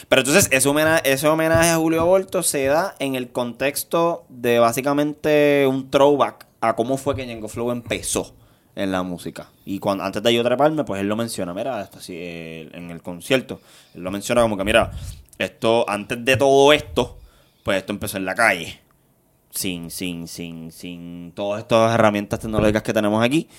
[0.10, 4.60] pero entonces ese homenaje, ese homenaje a Julio Voltio se da en el contexto de
[4.60, 8.34] básicamente un throwback a cómo fue que Ñengo Flow empezó
[8.76, 9.48] en la música.
[9.64, 12.92] Y cuando antes de yo treparme, pues él lo menciona, mira, esto así, eh, en
[12.92, 13.62] el concierto,
[13.94, 14.92] él lo menciona como que, mira,
[15.38, 17.18] esto, antes de todo esto,
[17.66, 18.80] pues esto empezó en la calle.
[19.50, 23.50] Sin, sin, sin, sin todas estas herramientas tecnológicas que tenemos aquí.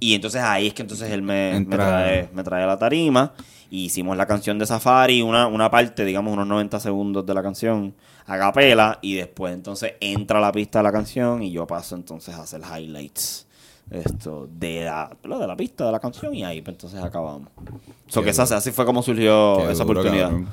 [0.00, 3.34] Y entonces ahí es que entonces él me, me trae, me trae a la tarima.
[3.70, 7.42] Y hicimos la canción de Safari, una, una parte, digamos, unos 90 segundos de la
[7.42, 7.94] canción,
[8.26, 8.98] a capela.
[9.02, 12.62] Y después entonces entra la pista de la canción y yo paso entonces a hacer
[12.62, 13.46] highlights
[13.90, 17.48] esto de la, de la pista de la canción y ahí pues, entonces acabamos.
[18.06, 20.28] So que esa- así fue como surgió Qué esa duro, oportunidad.
[20.30, 20.48] cabrón.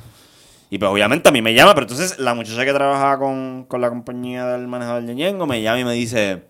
[0.73, 3.81] Y pues obviamente a mí me llama, pero entonces la muchacha que trabaja con, con
[3.81, 6.43] la compañía del manejador de Ñengo me llama y me dice,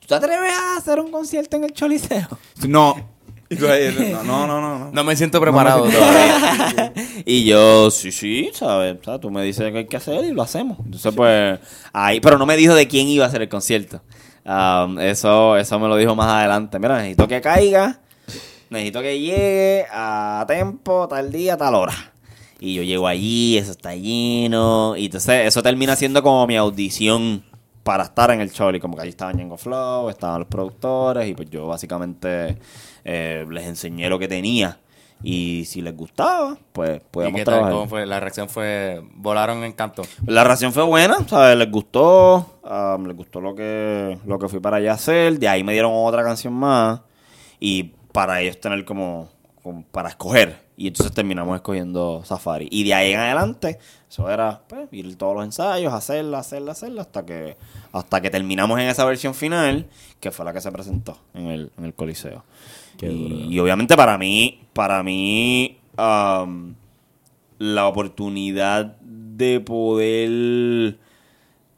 [0.00, 2.26] ¿tú te atreves a hacer un concierto en el Choliseo?
[2.66, 2.96] No.
[3.50, 4.90] No, no, no, no.
[4.90, 6.92] No me siento preparado todavía.
[7.24, 8.96] y yo, sí, sí, ¿sabes?
[9.00, 10.78] O sea, tú me dices que hay que hacer y lo hacemos.
[10.84, 11.60] Entonces pues,
[11.92, 14.02] ahí, pero no me dijo de quién iba a hacer el concierto.
[14.44, 16.80] Um, eso, eso me lo dijo más adelante.
[16.80, 18.00] Mira, necesito que caiga,
[18.68, 22.13] necesito que llegue a tiempo, tal día, tal hora.
[22.64, 24.96] Y yo llego allí, eso está lleno.
[24.96, 27.44] Y entonces eso termina siendo como mi audición
[27.82, 28.74] para estar en el show.
[28.74, 31.28] Y como que allí estaba Ñengo Flow, estaban los productores.
[31.28, 32.56] Y pues yo básicamente
[33.04, 34.78] eh, les enseñé lo que tenía.
[35.22, 37.54] Y si les gustaba, pues ¿Y podíamos qué tal?
[37.54, 37.72] trabajar.
[37.74, 38.06] ¿Cómo fue?
[38.06, 39.02] La reacción fue...
[39.14, 40.02] Volaron en canto.
[40.26, 41.58] La reacción fue buena, ¿sabes?
[41.58, 45.38] Les gustó, um, les gustó lo que, lo que fui para allá a hacer.
[45.38, 47.02] De ahí me dieron otra canción más.
[47.60, 49.28] Y para ellos tener como,
[49.90, 50.64] para escoger.
[50.76, 52.68] Y entonces terminamos escogiendo Safari.
[52.70, 57.02] Y de ahí en adelante, eso era pues, ir todos los ensayos, hacerla, hacerla, hacerla,
[57.02, 57.56] hasta que,
[57.92, 59.86] hasta que terminamos en esa versión final,
[60.20, 62.44] que fue la que se presentó en el, en el Coliseo.
[62.98, 63.50] Qué y, duro.
[63.50, 66.74] y obviamente para mí, para mí, um,
[67.58, 70.98] la oportunidad de poder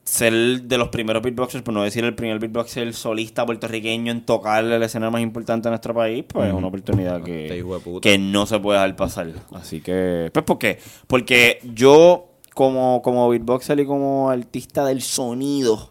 [0.06, 4.64] ser de los primeros beatboxers, por no decir el primer beatboxer solista puertorriqueño en tocar
[4.64, 8.00] el escenario más importante de nuestro país, pues es una oportunidad Este que, puta.
[8.00, 9.32] que no se puede dejar pasar.
[9.52, 10.78] Así que, pues, ¿por qué?
[11.08, 15.90] Porque yo, como, como beatboxer y como artista del sonido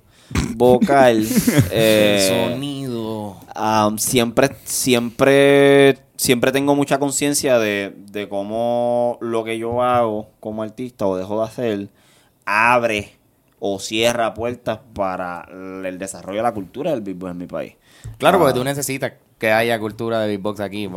[0.55, 1.27] vocal,
[1.71, 3.35] eh, Sonido.
[3.53, 10.63] Um, siempre, siempre, siempre tengo mucha conciencia de, de cómo lo que yo hago como
[10.63, 11.89] artista o dejo de hacer
[12.45, 13.11] abre
[13.67, 17.73] o cierra puertas para el desarrollo de la cultura del beatbox en mi país.
[18.19, 20.87] Claro, porque Ah, tú necesitas que haya cultura de beatbox aquí.
[20.87, 20.91] Que-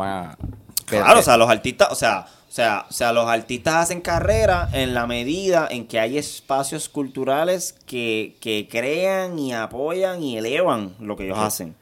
[0.97, 4.01] Claro, que- o sea, los artistas, o sea, o sea, o sea, los artistas hacen
[4.01, 10.37] carrera en la medida en que hay espacios culturales que, que crean y apoyan y
[10.37, 11.75] elevan lo que ellos hacen.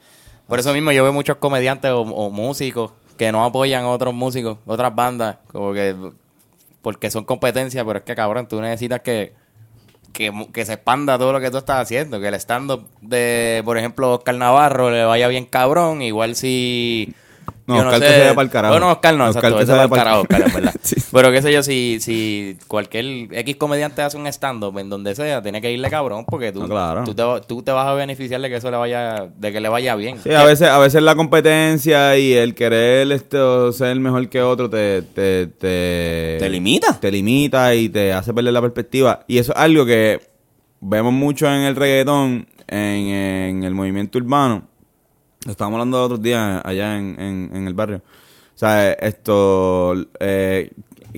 [0.48, 4.14] Por eso mismo yo veo muchos comediantes o, o músicos que no apoyan a otros
[4.14, 5.96] músicos, otras bandas, como que
[6.82, 9.34] porque son competencias, pero es que cabrón, tú necesitas que,
[10.18, 13.78] que, que se expanda todo lo que tú estás haciendo, que el stand-up de, por
[13.78, 17.14] ejemplo, Oscar Navarro le vaya bien cabrón, igual si...
[17.66, 18.74] No, yo Oscar que se vaya pa'l carajo.
[18.74, 20.74] Bueno, Oscar no, Oscar exacto, que se va vaya al pa'l carajo, Oscar, en verdad.
[20.88, 20.96] Sí.
[21.12, 25.42] Pero qué sé yo, si, si cualquier X comediante hace un stand-up en donde sea,
[25.42, 27.04] tiene que irle cabrón, porque tú, No, claro.
[27.04, 29.60] tú, te, va- tú te vas a beneficiar de que eso le vaya, de que
[29.60, 30.18] le vaya bien.
[30.24, 34.70] Sí, a veces, a veces la competencia y el querer esto, ser mejor que otro
[34.70, 36.98] te, te, te, ¿Te limita?
[37.00, 39.26] te limita y te hace perder la perspectiva.
[39.28, 40.22] Y eso es algo que
[40.80, 44.64] vemos mucho en el reggaetón, en, en el movimiento urbano.
[45.48, 48.02] Lo estábamos hablando otros días allá en, en, en el barrio.
[48.54, 50.72] O sea, esto, eh,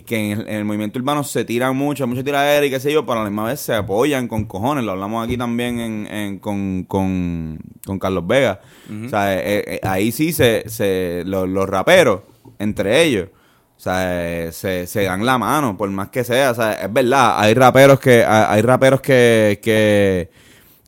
[0.05, 2.93] que en el, en el movimiento urbano se tiran mucho, mucho tiradera y qué sé
[2.93, 4.83] yo, pero a la misma vez se apoyan con cojones.
[4.83, 8.61] Lo hablamos aquí también en, en- con, con, con Carlos Vega.
[9.05, 12.21] O sea, eh, eh, ahí sí se, se los, los raperos,
[12.59, 13.29] entre ellos,
[13.77, 16.51] o sea, eh, se, se dan la mano, por más que sea.
[16.51, 20.29] O sea, es verdad, hay raperos que, hay hay raperos que, que,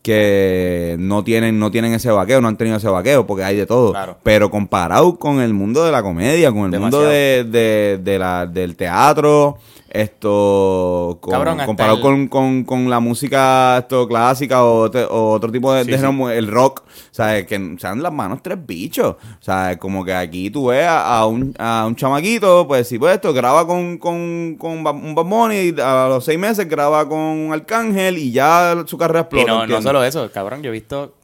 [0.02, 3.66] que no tienen, no tienen ese vaqueo, no han tenido ese vaqueo, porque hay de
[3.66, 3.92] todo.
[3.92, 4.18] Claro.
[4.24, 8.46] Pero comparado con el mundo de la comedia, con el mundo de, de, de la,
[8.48, 9.58] del teatro,
[9.92, 15.04] esto con- Cabrón, hasta comparado el- con, con, con la música esto clásica o, te-
[15.04, 16.04] o otro tipo de, Sí, de sí.
[16.06, 19.16] género, el rock, sea, que se dan las manos tres bichos.
[19.16, 22.98] O sea, como que aquí tú ves a, a un, a un chamaquito, pues si
[23.00, 27.08] pues esto, graba con, con, con un Bad Bunny, y a los seis meses graba
[27.08, 29.48] con un Arcángel y ya su carrera Y explota.
[29.48, 29.84] no, no ¿entiendes?
[29.86, 31.16] solo eso, cabrón, yo he visto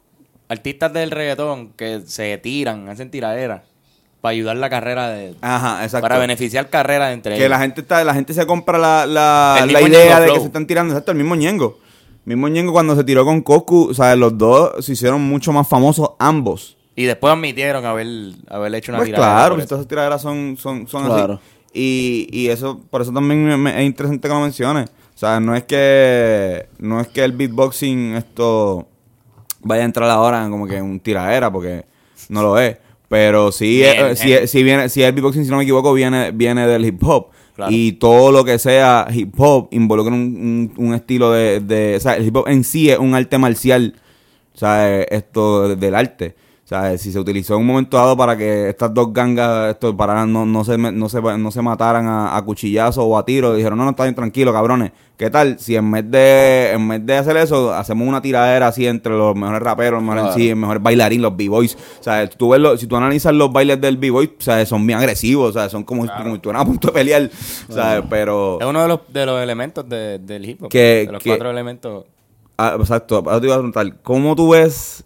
[0.48, 3.62] artistas del reggaetón que se tiran, hacen tiraderas
[4.20, 5.34] para ayudar la carrera de...
[5.40, 6.02] Ajá, exacto.
[6.02, 7.50] Para beneficiar carreras entre que ellos.
[7.50, 10.66] la gente está, la gente se compra la, la, la idea de que se están
[10.66, 11.78] tirando, exacto, el mismo Ñengo.
[12.24, 15.68] Mismo Ñengo cuando se tiró con Coscu, o sea, los dos se hicieron mucho más
[15.68, 16.76] famosos ambos.
[16.96, 18.06] Y después admitieron haber,
[18.48, 19.34] haber hecho una Pues tiradera.
[19.36, 21.34] claro, pues todas esas tiraderas son, son, son Claro.
[21.34, 21.42] así.
[21.72, 24.90] Y, y eso, por eso también me- me- es interesante que lo menciones.
[25.14, 28.88] O sea, no es que, no es que el beatboxing esto
[29.60, 31.84] vaya a entrar ahora en como que un tiradera, porque
[32.28, 32.76] no lo es.
[33.08, 34.46] Pero sí, Bien, eh, si, gente.
[34.48, 37.28] si viene, si el beatboxing, si no me equivoco, viene, viene del hip hop.
[37.56, 37.72] Claro.
[37.72, 42.00] Y todo lo que sea hip hop involucra un, un- un estilo de, de- O
[42.00, 43.94] sea, el hip hop en sí es un arte marcial.
[44.54, 46.34] O sea, esto del arte.
[46.68, 49.96] O sea, si se utilizó en un momento dado para que estas dos gangas esto,
[49.96, 53.56] pararan, no, no, se, no, se, no se mataran a, a cuchillazos o a tiros,
[53.56, 54.92] dijeron, no, no, está bien tranquilo, cabrones.
[55.16, 55.58] ¿Qué tal?
[55.58, 59.34] Si en vez de en vez de hacer eso, hacemos una tiradera así entre los
[59.34, 60.38] mejores raperos, los mejores Claro.
[60.38, 61.74] MC, el mejor bailarín, los b-boys.
[62.00, 64.86] O sea, tú ves lo- si tú analizas los bailes del b-boy, o sea, son
[64.86, 67.30] bien agresivos, o sea, son como, como si estuvieran a punto de pelear,
[67.70, 68.58] o sea, pero...
[68.60, 70.68] Es uno de los, de los elementos de- del hip hop.
[70.68, 72.04] Que- de los que- cuatro elementos.
[72.58, 75.02] Ah, exacto, ahora te iba a preguntar, ¿cómo tú ves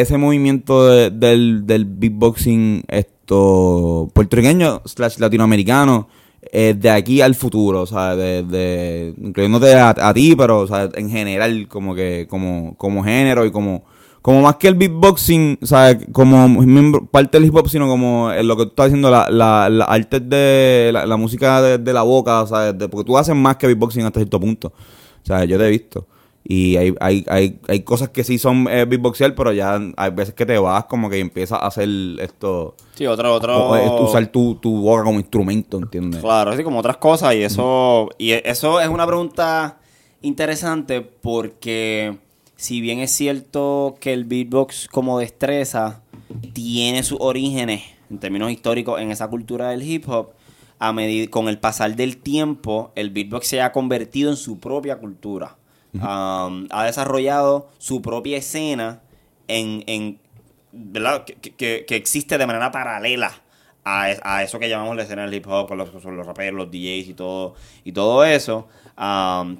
[0.00, 6.08] ese movimiento de- del, del beatboxing esto puertorriqueño slash latinoamericano
[6.52, 7.82] eh, de aquí al futuro?
[7.82, 12.26] O sea, de, de- incluyéndote a, a ti, pero o sea, en general, como que,
[12.28, 13.84] como, como género y como,
[14.22, 16.48] como más que el beatboxing, o sea, como
[17.10, 20.20] parte del hip hop, sino como lo que tú estás haciendo, la, la, la arte
[20.20, 24.20] de la, música de, la boca, o sea, porque tú haces más que beatboxing hasta
[24.20, 24.68] cierto punto.
[25.22, 26.06] O sea, yo te he visto.
[26.46, 30.34] Y hay, hay, hay, hay cosas que sí son eh, beatboxear, pero ya hay veces
[30.34, 31.88] que te vas como que empiezas a hacer
[32.20, 33.74] esto, Sí, otro, otro...
[33.76, 36.20] eh, usar tu, tu boca como instrumento, ¿entiendes?
[36.20, 39.78] Claro, así como otras cosas y eso y e- eso es una pregunta
[40.20, 42.18] interesante porque
[42.56, 46.02] si bien es cierto que el beatbox como destreza
[46.52, 50.30] tiene sus orígenes en términos históricos en esa cultura del hip hop,
[50.78, 54.96] a medida con el pasar del tiempo el beatbox se ha convertido en su propia
[54.98, 55.56] cultura.
[55.94, 59.00] Um, ha desarrollado su propia escena
[59.46, 60.18] en, en
[60.72, 61.24] ¿verdad?
[61.24, 63.32] Que, existe de manera paralela
[63.84, 66.56] a, es- a eso que llamamos la escena del hip hop, con los, los raperos,
[66.58, 68.66] los DJs y todo, y todo eso.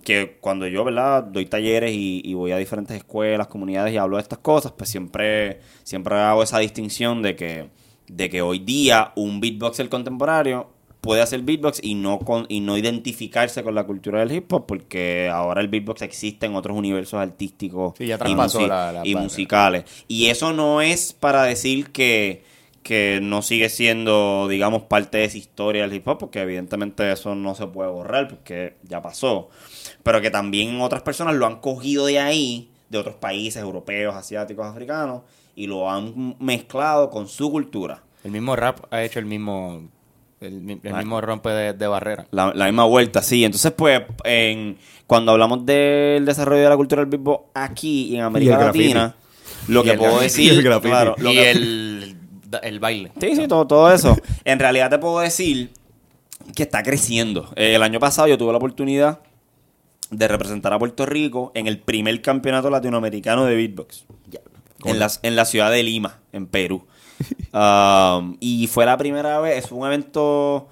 [0.04, 1.22] que cuando yo, ¿verdad?
[1.24, 4.90] Doy talleres y, y voy a diferentes escuelas, comunidades y hablo de estas cosas, pues
[4.90, 7.68] siempre, siempre hago esa distinción de que,
[8.08, 10.70] de que hoy día un beatboxer contemporáneo
[11.04, 14.66] puede hacer beatbox y no con, y no identificarse con la cultura del hip hop
[14.66, 19.14] porque ahora el beatbox existe en otros universos artísticos Sí, ya y, la- la y
[19.14, 19.84] musicales.
[20.08, 22.42] Y eso no es para decir que,
[22.82, 27.34] que no sigue siendo, digamos, parte de esa historia del hip hop, porque evidentemente eso
[27.34, 29.50] no se puede borrar porque ya pasó.
[30.02, 34.66] Pero que también otras personas lo han cogido de ahí, de otros países europeos, asiáticos,
[34.66, 35.22] africanos,
[35.56, 38.02] y lo han mezclado con su cultura.
[38.24, 39.88] El mismo rap ha hecho el mismo
[40.40, 40.98] el, Ah.
[40.98, 42.26] mismo rompe de, de barrera.
[42.30, 43.44] La, la misma vuelta, sí.
[43.44, 44.76] Entonces, pues, en,
[45.06, 48.84] cuando hablamos del desarrollo de la cultura del beatbox aquí y en América graffiti.
[48.94, 49.16] Latina,
[49.68, 50.88] lo que puedo decir, Y el graffiti.
[50.90, 52.16] claro, lo y que- el,
[52.62, 53.12] el baile.
[53.20, 54.16] Sí, sí, todo, todo eso.
[54.44, 55.70] En realidad te puedo decir
[56.54, 57.50] que está creciendo.
[57.56, 59.20] Eh, el año pasado yo tuve la oportunidad
[60.10, 64.04] de representar a Puerto Rico en el primer campeonato latinoamericano de beatbox.
[64.84, 66.84] En la, en la ciudad de Lima, en Perú.
[67.52, 70.66] Um, y fue la primera vez, fue un evento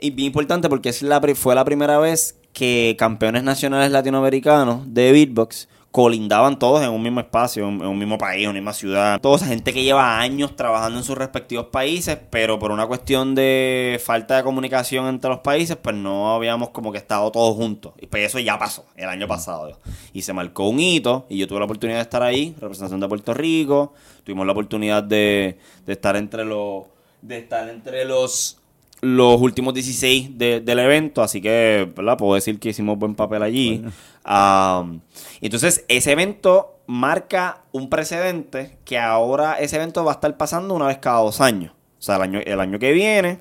[0.00, 5.68] bien importante porque es la, fue la primera vez que campeones nacionales latinoamericanos de beatbox
[5.92, 9.20] colindaban todos en un mismo espacio, en un mismo país, en una misma ciudad.
[9.20, 13.34] Toda esa gente que lleva años trabajando en sus respectivos países, pero por una cuestión
[13.34, 17.92] de falta de comunicación entre los países, pues no habíamos como que estado todos juntos.
[18.00, 19.78] Y pues eso ya pasó el año pasado.
[20.14, 23.08] Y se marcó un hito, y yo tuve la oportunidad de estar ahí, representación de
[23.08, 23.92] Puerto Rico.
[24.24, 26.84] Tuvimos la oportunidad de, estar entre los
[27.20, 28.58] de estar entre los
[29.02, 32.16] los últimos 16 de- del evento, así que, ¿verdad?
[32.16, 33.82] Puedo decir que hicimos buen papel allí.
[34.24, 35.00] Am,
[35.40, 40.86] entonces, ese evento marca un precedente que ahora ese evento va a estar pasando una
[40.86, 41.72] vez cada dos años.
[41.98, 43.38] O sea, el año, el año que viene,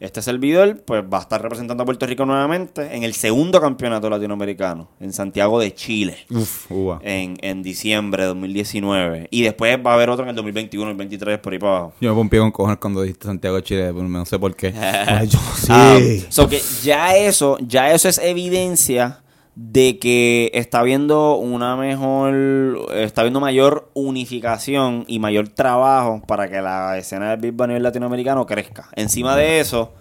[0.00, 4.08] este servidor, pues va a estar representando a Puerto Rico nuevamente en el segundo campeonato
[4.08, 6.70] latinoamericano, en Santiago de Chile Uf,
[7.02, 9.28] en, en diciembre de 2019.
[9.30, 11.92] Y después va a haber otro en el 2021, el 23, por ahí para abajo.
[12.00, 14.68] Yo me pompié con cojones cuando dijiste Santiago de Chile, pero no sé por qué.
[14.74, 15.68] Ay, yo sí.
[15.68, 15.98] Ah,
[16.30, 19.20] so que ya eso, ya eso es evidencia
[19.62, 26.62] de que está habiendo una mejor, está habiendo mayor unificación y mayor trabajo para que
[26.62, 28.88] la escena del beatbox a nivel latinoamericano crezca.
[28.96, 29.92] Encima de eso,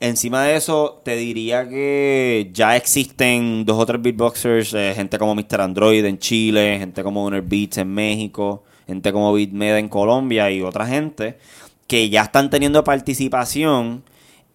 [0.00, 5.36] encima de eso, te diría que ya existen dos o tres beatboxers, eh, gente como
[5.36, 5.60] Mr.
[5.60, 10.60] Android en Chile, gente como Owner Beats en México, gente como Beatmed en Colombia y
[10.60, 11.38] otra gente
[11.86, 14.02] que ya están teniendo participación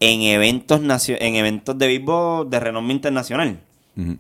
[0.02, 3.58] en eventos en eventos de beatbox de renombre internacional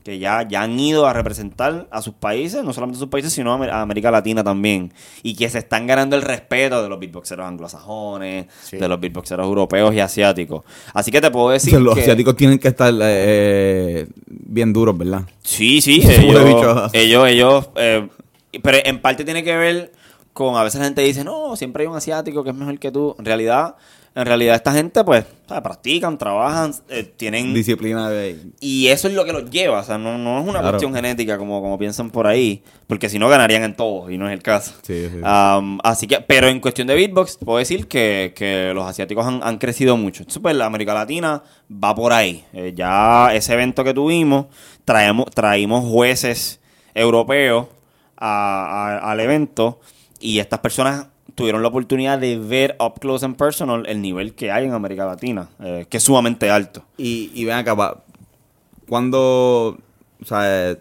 [0.04, 3.34] Que ya, ya han ido a representar a sus países, no solamente a sus países,
[3.34, 4.94] sino a, América Latina también.
[5.24, 8.78] Y que se están ganando el respeto de los beatboxeros anglosajones, Sí.
[8.78, 10.64] de los beatboxeros europeos y asiáticos.
[10.94, 12.02] Así que te puedo decir O sea, los que...
[12.02, 15.24] asiáticos tienen que estar eh, bien duros, ¿verdad?
[15.42, 18.08] Sí, sí, ellos, ellos, ellos, eh,
[18.62, 19.92] pero en parte tiene que ver
[20.34, 22.92] con, a veces la gente dice, no, siempre hay un asiático que es mejor que
[22.92, 23.16] tú.
[23.20, 23.76] En realidad,
[24.16, 25.64] en realidad esta gente pues ¿sabes?
[25.64, 27.54] practican, trabajan, eh, tienen...
[27.54, 28.40] Disciplina de...
[28.60, 30.70] Y eso es lo que los lleva, o sea, no, no es una Claro.
[30.74, 34.28] cuestión genética como, como piensan por ahí, porque si no ganarían en todo, y no
[34.28, 34.74] es el caso.
[34.84, 35.18] Sí, sí.
[35.18, 39.42] Um, así que, pero en cuestión de beatbox, puedo decir que, que los asiáticos han,
[39.44, 40.22] han crecido mucho.
[40.24, 41.42] Entonces, pues la América Latina
[41.72, 42.44] va por ahí.
[42.54, 44.46] Eh, ya ese evento que tuvimos,
[44.86, 46.60] traemos, traímos jueces
[46.94, 47.68] europeos
[48.18, 49.80] a- a- al evento
[50.20, 54.52] y estas personas tuvieron la oportunidad de ver up close and personal el nivel que
[54.52, 56.84] hay en América Latina, eh, que es sumamente alto.
[56.98, 57.76] Y, y ven acá,
[58.88, 59.78] cuando,
[60.22, 60.78] o sea,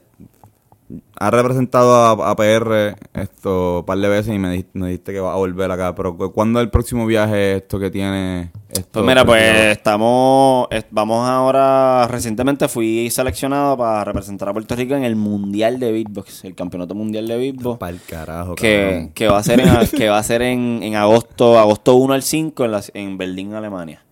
[1.18, 5.12] ha representado a, a PR esto un par de veces y me, di- me dijiste
[5.12, 8.50] que va a volver acá, pero cu- ¿cuándo es el próximo viaje esto que tiene?
[8.70, 9.42] Esto, Pues mira, pues
[9.76, 15.78] estamos, est- vamos ahora, recientemente fui seleccionado para representar a Puerto Rico en el Mundial
[15.78, 19.60] de Beatbox, el Campeonato Mundial de Beatbox, Para el carajo, que, que va a ser
[19.60, 23.16] en, que va a ser en, en agosto, agosto 1 al 5 en, las- en
[23.18, 24.02] Berlín, Alemania.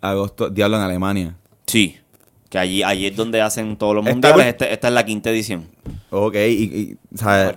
[0.00, 1.36] Agosto, Diablo en Alemania.
[1.66, 1.96] Sí,
[2.52, 5.66] que allí, allí es donde hacen todos los mundiales, este- esta es la quinta edición.
[6.10, 6.98] Ok, y,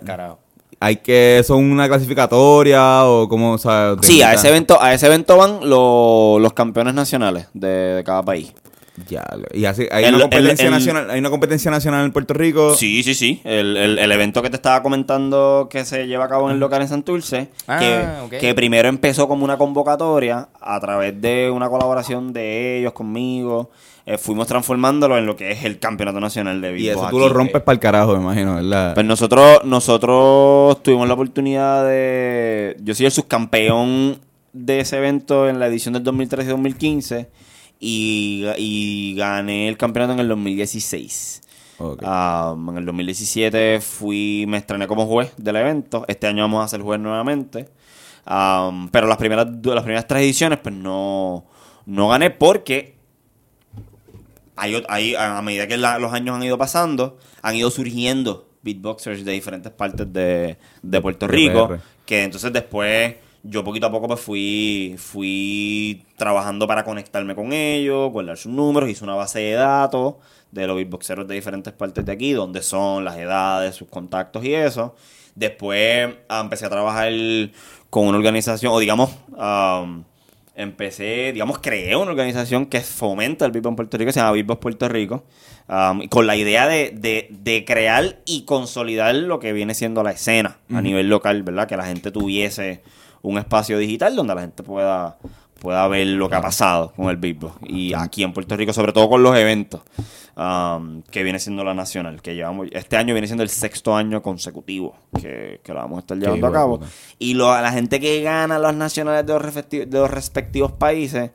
[0.05, 0.39] carajo.
[0.79, 5.35] hay que, ¿son una clasificatoria o cómo, te Sí, a ese evento, a ese evento
[5.35, 8.53] van los, los campeones nacionales de, de cada país.
[9.09, 12.11] Ya, y así, hay El- una competencia el- el- nacional, hay una competencia nacional en
[12.13, 12.73] Puerto Rico.
[12.75, 13.41] Sí, sí, sí.
[13.43, 16.87] El, evento que te estaba comentando que se lleva a cabo en el local en
[16.87, 22.79] Santurce, Ah, que, que primero empezó como una convocatoria a través de una colaboración de
[22.79, 23.69] ellos conmigo.
[24.07, 27.17] eh, fuimos transformándolo en lo que es el campeonato nacional de Y beatbox eso tú
[27.17, 27.27] aquí.
[27.27, 28.93] lo rompes para el carajo, me imagino, ¿verdad?
[28.93, 32.77] Pues nosotros, nosotros tuvimos la oportunidad de.
[32.81, 34.19] Yo soy el subcampeón
[34.53, 37.27] de ese evento en la edición del 2013
[37.79, 41.41] y 2015 y, gané el campeonato en el 2016.
[41.77, 42.01] Ok.
[42.03, 46.05] Um, en el 2017 fui, me estrené como juez del evento.
[46.07, 47.69] Este año vamos a ser juez nuevamente.
[48.27, 51.45] Um, pero las primeras, las primeras tres ediciones, pues no,
[51.85, 52.95] no gané porque
[54.55, 59.23] hay, hay- a medida que la- los años han ido pasando, han ido surgiendo beatboxers
[59.25, 61.67] de diferentes partes de, de Puerto Rico.
[61.67, 61.79] PR.
[62.05, 63.15] Que entonces después
[63.47, 68.89] yo poquito a poco pues fui, fui trabajando para conectarme con ellos, guardar sus números,
[68.89, 70.15] hice una base de datos
[70.51, 74.53] de los beatboxeros de diferentes partes de aquí, donde son las edades, sus contactos y
[74.53, 74.95] eso.
[75.35, 77.11] Después ah, empecé a trabajar
[77.89, 80.03] con una organización, o digamos, um,
[80.55, 84.59] empecé, digamos, creé una organización que fomenta el beatbox en Puerto Rico, se llama Beatbox
[84.61, 85.25] Puerto Rico,
[85.67, 90.03] um, y con la idea de, de- de crear y consolidar lo que viene siendo
[90.03, 91.67] la escena a nivel local, ¿verdad?
[91.67, 92.81] Que la gente tuviese
[93.25, 95.17] un espacio digital donde la gente pueda,
[95.59, 97.55] pueda ver lo que ha pasado con el beatbox.
[97.67, 99.81] Y aquí en Puerto Rico, sobre todo con los eventos,
[100.35, 104.21] um, que viene siendo la nacional, que llevamos, este año viene siendo el sexto año
[104.21, 106.79] consecutivo que, que lo vamos a estar llevando a cabo.
[107.19, 111.31] Y lo- la gente que gana las nacionales de los, respecti- de los respectivos países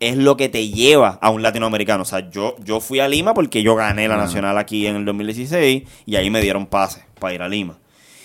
[0.00, 2.02] es lo que te lleva a un latinoamericano.
[2.02, 5.04] O sea, yo, yo fui a Lima porque yo gané la nacional aquí en el
[5.04, 7.78] 2016 y ahí me dieron pase para ir a Lima.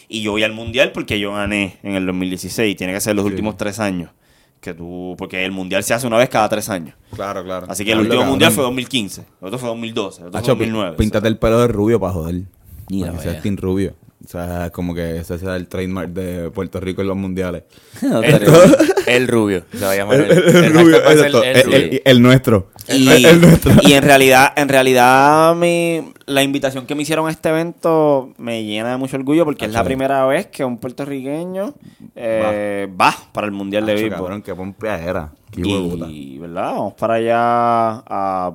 [0.10, 2.76] Y yo voy al mundial porque yo gané en el 2016.
[2.78, 4.12] Tiene que ser los últimos tres años.
[4.62, 6.96] Que tú, porque el mundial se hace una vez cada tres años.
[7.14, 7.68] Claro, claro.
[7.70, 9.22] Así que el último mundial fue 2015.
[9.22, 10.22] El otro fue 2012.
[10.22, 10.98] El otro Hacho, fue 2009.
[10.98, 12.42] Píntate el pelo de rubio para joder.
[12.90, 13.94] Mira, para que seas team rubio.
[14.28, 17.64] O sea, como que ese sea el trademark de Puerto Rico en los mundiales.
[18.02, 18.46] El,
[19.08, 19.64] el rubio.
[19.72, 22.68] Se va a llamar el, El, el rubio, hashtag va a ser exacto, el nuestro.
[22.90, 23.72] Y, El- el nuestro.
[23.84, 28.66] y en realidad, en realidad mi, la invitación que me hicieron a este evento me
[28.66, 31.74] llena de mucho orgullo porque es la primera vez que un puertorriqueño
[32.18, 33.16] eh, va.
[33.32, 34.12] para el Mundial de Béisbol.
[34.18, 35.32] cabrón, qué pompea era.
[35.56, 36.74] Y, ¿verdad?
[36.74, 38.52] Vamos para allá, a-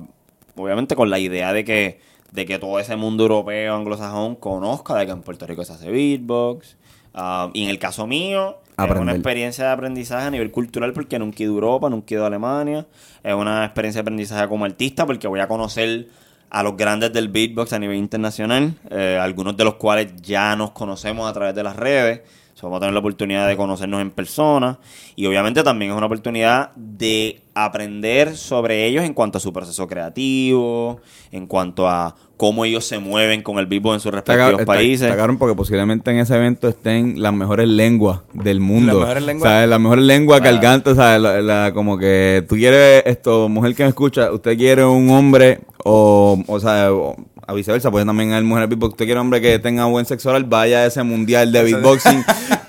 [0.55, 1.99] obviamente con la idea de que,
[2.33, 5.91] de que todo ese mundo europeo, anglosajón, conozca de que en Puerto Rico se hace
[5.91, 6.77] beatbox.
[7.13, 11.19] Ah, y en el caso mío, es una experiencia de aprendizaje a nivel cultural porque
[11.19, 12.87] nunca he ido a Europa, nunca he ido a Alemania.
[13.23, 16.07] Es una experiencia de aprendizaje como artista porque voy a conocer
[16.49, 20.71] a los grandes del beatbox a nivel internacional, eh, algunos de los cuales ya nos
[20.71, 22.21] conocemos a través de las redes.
[22.63, 24.79] So, vamos a tener la oportunidad de conocernos en persona
[25.17, 29.85] y obviamente también es una oportunidad de aprender sobre ellos en cuanto a su proceso
[29.85, 31.01] creativo,
[31.33, 35.01] en cuanto a cómo ellos se mueven con el beatbox en sus respectivos está- países.
[35.01, 38.93] está cabrón porque posiblemente en ese evento estén las mejores lenguas del mundo.
[38.93, 39.51] Las mejores lenguas.
[39.51, 40.43] O sea, las mejores lenguas Ah.
[40.45, 44.57] cargantes, o sea, la, la- como que tú quieres, esto, mujer que me escucha, usted
[44.57, 49.03] quiere un hombre o, o sea, o a viceversa, pues también hay mujeres beatbox, usted
[49.03, 52.23] quiere un hombre que tenga buen sexo oral, vaya a ese mundial de beatboxing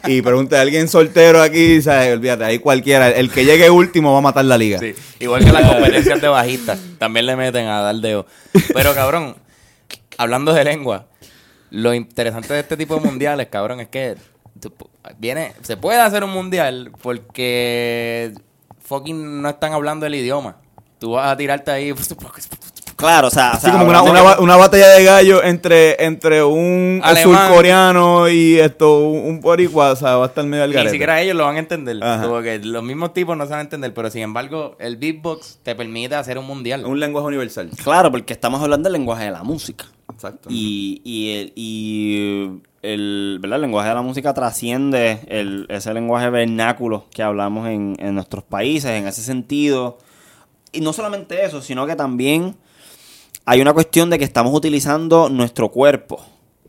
[0.07, 2.12] y pregunte a alguien soltero aquí, ¿sabes?
[2.14, 4.78] Olvídate, ahí cualquiera, el que llegue último va a matar la liga.
[4.78, 8.26] Sí, igual que las competencias de bajistas, también le meten a dar dedo.
[8.72, 9.36] Pero cabrón,
[10.18, 11.07] hablando de lengua,
[11.70, 14.16] lo interesante de este tipo de mundiales, cabrón, es que
[15.18, 18.32] viene, se puede hacer un mundial porque
[18.80, 20.57] fucking no están hablando el idioma.
[20.98, 21.92] Tú vas a tirarte ahí.
[23.05, 27.02] Claro, o sea, o Así sea, como una, una, batalla de gallo entre, entre un
[27.05, 27.48] Alemán.
[27.48, 31.36] surcoreano y esto, un, boricua, o sea, va a estar medio al Ni siquiera ellos
[31.36, 32.02] lo van a entender.
[32.02, 32.24] Ajá.
[32.24, 36.14] Como que los mismos tipos no saben entender, pero sin embargo, el beatbox te permite
[36.14, 36.86] hacer un mundial.
[36.86, 37.70] Un lenguaje universal.
[37.82, 39.84] Claro, porque estamos hablando del lenguaje de la música.
[40.11, 40.48] Exacto.
[40.50, 43.57] Y, y, el, y el, ¿verdad?
[43.57, 48.44] el lenguaje de la música trasciende el, ese lenguaje vernáculo que hablamos en, en nuestros
[48.44, 49.98] países, en ese sentido.
[50.72, 52.57] Y no solamente eso, sino que también
[53.45, 56.20] hay una cuestión de que estamos utilizando nuestro cuerpo,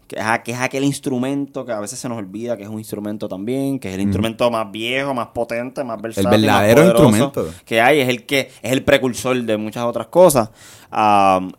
[0.07, 2.69] que es, a- que es aquel instrumento que a veces se nos olvida que es
[2.69, 6.81] un instrumento también, que es el instrumento más viejo, más potente, más versátil, más verdadero
[6.91, 7.53] instrumento.
[7.65, 10.49] que hay, es el que es el precursor de muchas otras cosas.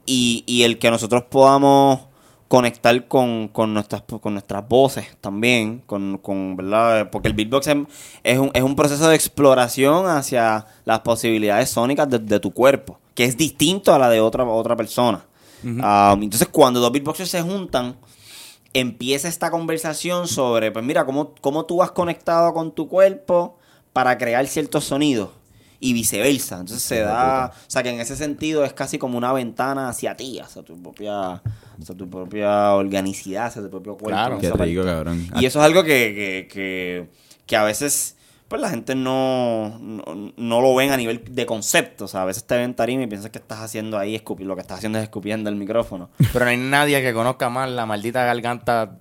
[0.07, 2.01] Y, y el que nosotros podamos
[2.49, 7.11] conectar con, con nuestras con nuestras voces también, con, con ¿verdad?
[7.11, 7.77] Porque el beatbox es,
[8.23, 12.99] es un, es un proceso de exploración hacia las posibilidades sónicas de, de tu cuerpo,
[13.15, 15.25] que es distinto a la de otra, otra persona.
[15.83, 17.97] Am, entonces, cuando dos beatboxers se juntan,
[18.73, 23.59] empieza esta conversación sobre, pues mira, cómo, cómo tú has conectado con tu cuerpo
[23.93, 25.31] para crear ciertos sonidos
[25.81, 26.55] y viceversa.
[26.61, 30.17] Entonces se da, o sea que en ese sentido es casi como una ventana hacia
[30.17, 31.43] ti, hacia tu propia,
[31.81, 34.09] hacia tu propia organicidad, hacia tu propio cuerpo.
[34.09, 34.39] Claro.
[34.39, 35.27] Qué rico, cabrón.
[35.39, 37.09] Y eso es algo que, que, que,
[37.47, 38.15] que a veces
[38.49, 42.05] pues la gente no, no, no lo ven a nivel de concepto.
[42.05, 44.55] O sea, a veces te ven tarima y piensas que estás haciendo ahí, escupi- lo
[44.55, 46.11] que estás haciendo es escupiendo el micrófono.
[46.33, 48.99] Pero no hay nadie que conozca más la maldita garganta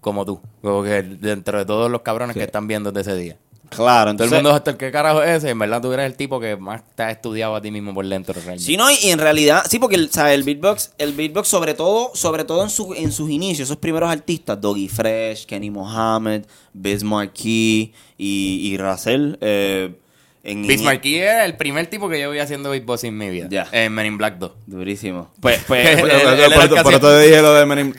[0.00, 0.40] como tú.
[0.60, 3.36] Como que dentro de todos los cabrones que están viendo desde ese día.
[3.70, 4.32] Claro, Todo entonces...
[4.38, 5.50] el mundo hasta el que carajo es ese.
[5.50, 8.06] En verdad tú eres el tipo que más te has estudiado a ti mismo por
[8.06, 8.34] dentro.
[8.34, 8.62] realmente.
[8.64, 10.34] Sí, no, y en realidad, sí, porque el, ¿sabes?
[10.34, 14.10] el beatbox, el beatbox sobre todo, sobre todo en, su, en sus inicios, esos primeros
[14.10, 16.42] artistas, Doggy Fresh, Kenny Mohammed,
[16.72, 19.94] Biz Marquis y, y Russell, eh,
[20.42, 23.46] en Biz Markie es el primer tipo que yo vi haciendo beatbox en mi vida.
[23.50, 23.68] Ya.
[23.72, 24.50] En Men in Black 2.
[24.66, 25.30] Durísimo.
[25.38, 27.94] Pues, pues, Él- Por, él- por- era por- dije lo de Menin.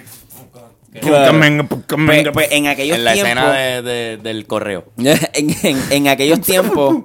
[0.99, 1.67] Claro.
[2.05, 3.33] pues, pues, en aquellos En la tiempos...
[3.33, 4.85] escena de- de- del correo.
[4.97, 6.97] en, en- en aquellos tiempos...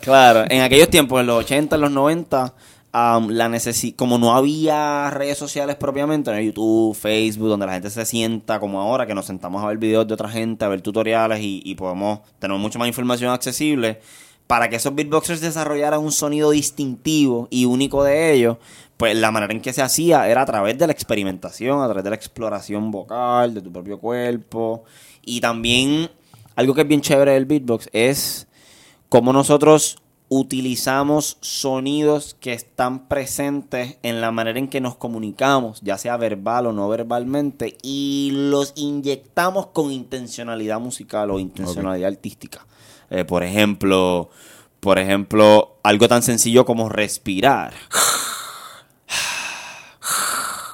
[0.00, 2.54] Claro, en aquellos tiempos, en los 80, en los 90,
[2.92, 7.90] am, la necesi como no había redes sociales propiamente, había YouTube, Facebook, donde la gente
[7.90, 10.80] se sienta como ahora, que nos sentamos a ver videos de otra gente, a ver
[10.80, 14.00] tutoriales y, y podemos tener mucha más información accesible,
[14.46, 18.58] para que esos beatboxers desarrollaran un sonido distintivo y único de ellos,
[19.04, 22.04] pues la manera en que se hacía era a través de la experimentación, a través
[22.04, 24.84] de la exploración vocal, de tu propio cuerpo,
[25.20, 26.08] y también
[26.56, 28.46] algo que es bien chévere del beatbox es
[29.10, 29.98] cómo nosotros
[30.30, 36.68] utilizamos sonidos que están presentes en la manera en que nos comunicamos, ya sea verbal
[36.68, 42.66] o no verbalmente, y los inyectamos con intencionalidad musical o intencionalidad artística.
[43.10, 44.30] Eh, por ejemplo,
[44.80, 47.74] por ejemplo, algo tan sencillo como respirar.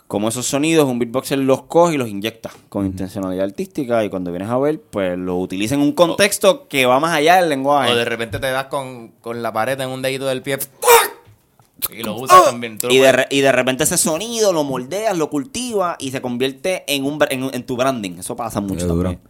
[0.06, 4.32] Como esos sonidos, un beatboxer los coge y los inyecta con intencionalidad artística y cuando
[4.32, 7.92] vienes a ver, pues lo utiliza en un contexto que va más allá del lenguaje.
[7.92, 10.58] O de repente te das con, con la pared en un dedito del pie.
[11.90, 12.76] Y lo usas también.
[12.78, 16.20] Tú Y de, re- y de repente ese sonido lo moldeas, lo cultivas y se
[16.20, 18.18] convierte en, un, en, en tu branding.
[18.18, 19.20] Eso pasa mucho también.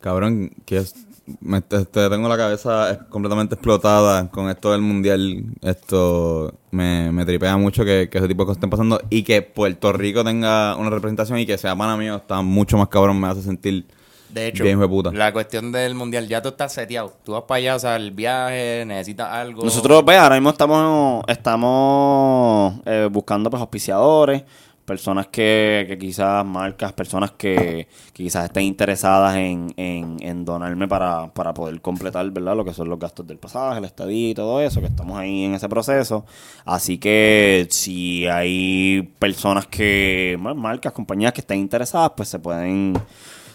[0.00, 0.94] Cabrón, que es,
[1.40, 5.44] me, te- te tengo la cabeza completamente explotada con esto del mundial.
[5.62, 9.42] Esto me, me tripea mucho que, que ese tipo de cosas estén pasando y que
[9.42, 13.28] Puerto Rico tenga una representación y que sea pana mío está mucho más cabrón, me
[13.28, 13.86] hace sentir
[14.28, 15.10] De hecho, bien puta.
[15.12, 17.12] la cuestión del mundial, ya tú estás seteado.
[17.24, 19.64] Tú vas para allá, o sea, el viaje, necesitas algo.
[19.64, 24.42] Nosotros, ve, ahora mismo estamos, estamos eh, buscando pues auspiciadores,
[24.86, 31.52] personas que, que quizás, marcas, personas que, quizás estén interesadas en, en, donarme para, para
[31.52, 32.56] poder completar, ¿verdad?
[32.56, 35.44] Lo que son los gastos del pasaje, la estadía y todo eso, que estamos ahí
[35.44, 36.24] en ese proceso.
[36.64, 42.94] Así que si hay personas que, marcas, compañías que estén interesadas, pues se pueden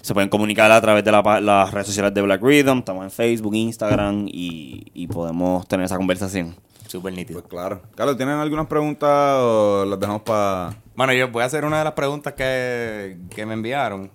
[0.02, 2.80] se pueden comunicar a través de la las redes sociales de Black Rhythm.
[2.80, 6.56] Estamos en Facebook, Instagram y podemos tener esa conversación.
[6.92, 7.40] Súper nítido.
[7.40, 7.82] Pues claro.
[7.96, 10.76] Carlos, ¿tienen algunas preguntas o las dejamos para...
[10.94, 14.12] Bueno, yo voy a hacer una de las preguntas que, que me enviaron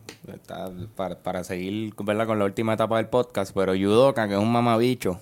[0.94, 2.26] para, para seguir ¿verdad?
[2.26, 3.52] con la última etapa del podcast.
[3.54, 5.18] Pero Yudoka, que es un mamabicho,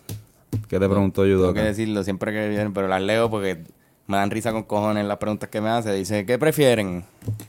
[0.69, 1.61] ¿Qué te preguntó tengo Yudoka?
[1.61, 3.63] que decirlo siempre que vienen, pero las leo porque
[4.09, 5.93] me dan risa con cojones las preguntas que me hace.
[5.93, 7.05] Dice, ¿qué prefieren?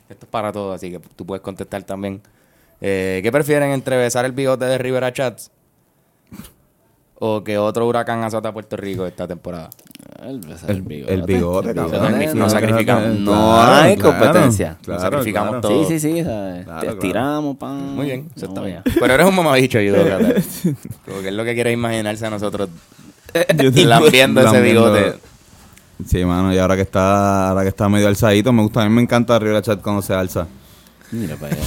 [0.07, 2.21] Esto es para todos, así que tú puedes contestar también.
[2.79, 5.49] Eh, ¿Qué prefieren entre besar el bigote de Rivera Chats
[7.27, 9.69] o que otro huracán azota a Puerto Rico esta temporada?
[10.21, 12.19] El, El, el bigote, El cabrón.
[12.19, 13.19] bigote, nos sacrificamos.
[13.19, 14.77] No hay competencia.
[14.81, 15.61] Claro, Nos sacrificamos claro.
[15.67, 15.87] todos.
[15.87, 16.23] Sí, sí, sí.
[16.23, 16.65] ¿sabes?
[16.65, 16.99] Claro, Te claro.
[16.99, 17.95] tiramos, pan.
[17.95, 18.81] Muy bien, eso está No, bien.
[18.99, 19.93] Pero eres un mamabicho, yo
[21.05, 22.69] Porque es lo que quiere imaginarse a nosotros
[23.75, 25.15] lambiendo ese bigote.
[26.05, 28.93] Sí, mano, y ahora que está ahora que está medio alzadito, me gusta, a mí
[28.93, 30.47] me encanta Rivera Chat cuando se alza.
[31.15, 31.63] Mira para allá.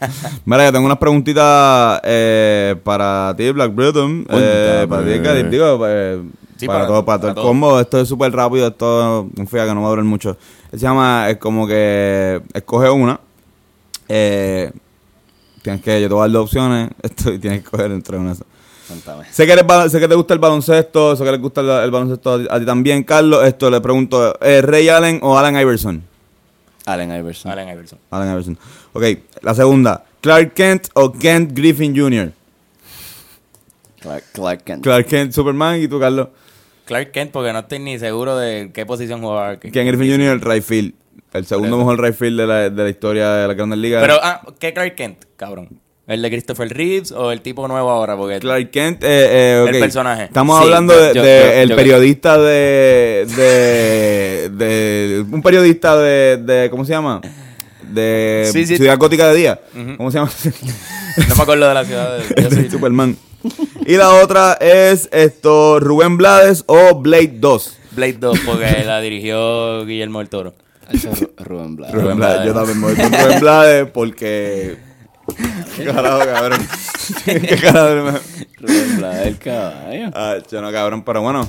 [0.44, 4.24] Mira, yo tengo unas preguntitas eh, para ti, Black Rhythm.
[4.30, 6.22] Eh, para ti, Edgar, digo, eh,
[6.56, 7.80] Sí, para, para- todo, para todo el combo.
[7.80, 10.36] Esto es súper rápido, esto confía que no va a durar mucho.
[10.70, 13.18] Se llama, es como que escoge una.
[14.08, 14.70] Eh,
[15.62, 18.18] tienes que, yo te voy a dar dos opciones esto, y tienes que escoger entre
[18.18, 18.34] una.
[18.88, 19.24] Cuéntame.
[19.30, 21.70] Sé que, eres ba- sé que te gusta el baloncesto, sé que les gusta el,
[21.84, 23.42] el baloncesto a ti, a ti también, Carlos.
[23.44, 26.02] Esto le pregunto, ¿eh, ¿Ray Allen o Alan Iverson?
[26.92, 27.50] Allen Iverson.
[27.50, 27.98] Allen Iverson.
[28.10, 28.58] Alan Iverson.
[28.92, 29.04] Ok,
[29.42, 32.32] la segunda, ¿Clark Kent o Kent Griffin Jr.?
[34.00, 34.82] Clark, Clark Kent.
[34.82, 36.28] Clark Kent, Superman y tú, Carlos.
[36.84, 39.58] Clark Kent, porque no estoy ni seguro de qué posición jugaba.
[39.58, 40.94] Kent Griffin Jr., el right field.
[41.32, 44.02] El segundo mejor right field de la, de la historia de la Grandes Ligas.
[44.02, 45.80] Pero, ah, ¿qué Clark Kent, cabrón?
[46.10, 48.16] ¿El de Christopher Reeves o el tipo nuevo ahora?
[48.16, 50.24] Porque Clark Kent, eh, eh, El personaje.
[50.24, 55.96] Estamos Sí, hablando yo- de, de yo- el yo- periodista de, de, de- Un periodista
[55.96, 56.68] de, de.
[56.70, 57.20] ¿Cómo se llama?
[57.92, 58.76] De Sí, sí.
[58.76, 59.60] Ciudad Gótica de Día.
[59.96, 60.30] ¿Cómo se llama?
[61.28, 62.42] no me acuerdo de la ciudad de...
[62.42, 63.16] Yo soy- Superman.
[63.86, 67.76] Y la otra es esto: Rubén Blades o Blade 2.
[67.92, 70.54] Blade 2, porque la dirigió Guillermo del Toro.
[70.92, 71.04] Es
[71.38, 71.94] Rubén Blades.
[71.94, 72.16] Rubén Rubén Blades.
[72.16, 72.46] Blades.
[72.46, 74.89] Yo también me voy con Rubén Blades porque.
[75.76, 76.60] ¿Qué carajo, cabrón?
[77.24, 78.18] ¿Qué carajo?
[78.58, 80.10] Rubén Blades, el caballo.
[80.14, 81.48] Ah, yo no, cabrón, pero bueno,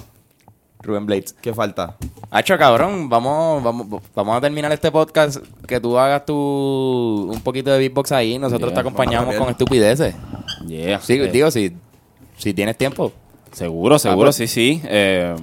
[0.81, 1.33] Rubén Blades.
[1.41, 1.95] ¿qué falta?
[2.29, 5.37] Hacho, cabrón, vamos, vamos, vamos a terminar este podcast.
[5.67, 8.39] Que tú hagas tu un poquito de beatbox ahí.
[8.39, 10.15] Nosotros Yeah, te acompañamos con estupideces.
[10.67, 10.99] Yeah.
[11.01, 11.75] Sí, Eh, digo, si,
[12.37, 13.11] si tienes tiempo.
[13.51, 14.37] Seguro, seguro, pues.
[14.37, 14.81] sí, sí.
[14.85, 15.35] Eh,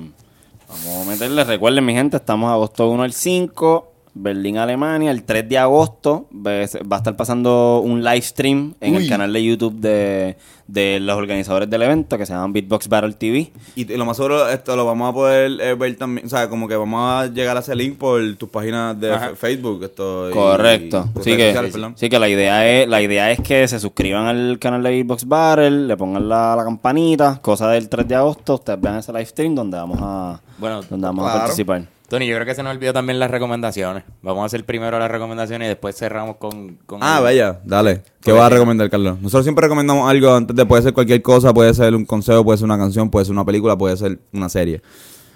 [0.69, 5.49] vamos a meterle, recuerden mi gente, estamos agosto 1 al 5, Berlín, Alemania, el 3
[5.49, 6.51] de agosto va
[6.97, 9.03] a estar pasando un live stream en Uy.
[9.05, 13.13] el canal de YouTube de, de los organizadores del evento que se llama Beatbox Battle
[13.13, 13.53] TV.
[13.77, 16.67] Y lo más seguro, esto lo vamos a poder eh, ver también, o sea, como
[16.67, 19.31] que vamos a llegar a ese link por tus páginas de Ajá.
[19.37, 19.85] Facebook.
[19.85, 21.05] Esto, y- Correcto.
[21.11, 24.27] y tus Sí que, sí que la idea es la idea es que se suscriban
[24.27, 28.55] al canal de Beatbox Battle, le pongan la, la campanita, cosa del 3 de agosto,
[28.55, 31.83] ustedes vean ese live stream donde vamos a Bueno, donde vamos a participar.
[32.09, 34.03] Tony, yo creo que se nos olvidó también las recomendaciones.
[34.23, 36.77] Vamos a hacer primero las recomendaciones y después cerramos con...
[36.87, 38.01] con Ah, el- bella, dale.
[38.23, 39.21] ¿Qué vas a recomendar, Carlos?
[39.21, 42.57] Nosotros siempre recomendamos algo antes de, puede ser cualquier cosa, puede ser un consejo, puede
[42.57, 44.81] ser una canción, puede ser una película, puede ser una serie.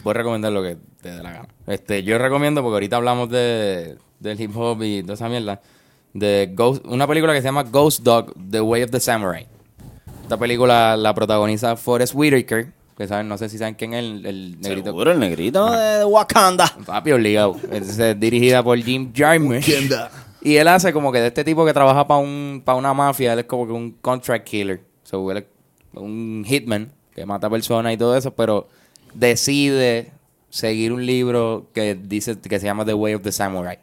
[0.03, 1.49] Puedes recomendar lo que te dé la gana.
[1.67, 5.61] Este, yo recomiendo, porque ahorita hablamos de, del hip hop y toda esa mierda,
[6.15, 9.47] de Ghost, una película que se llama Ghost Dog, The Way of the Samurai.
[10.23, 14.27] Esta película la protagoniza Forrest Whitaker, que saben, no sé si saben quién es el,
[14.27, 14.91] el negrito.
[14.91, 16.67] Seguro, el negrito de Wakanda.
[16.85, 17.57] Papi obligado.
[17.71, 19.69] Es dirigida por Jim Jarmusch.
[20.45, 23.33] Y él hace como que de este tipo que trabaja para un, para una mafia,
[23.33, 24.81] él es como que un contract killer.
[25.05, 25.45] So, él es
[25.95, 28.67] un hitman que mata personas y todo eso, pero
[29.15, 30.11] decide
[30.51, 33.79] seguir un libro que dice que se llama The Way of the Samurai.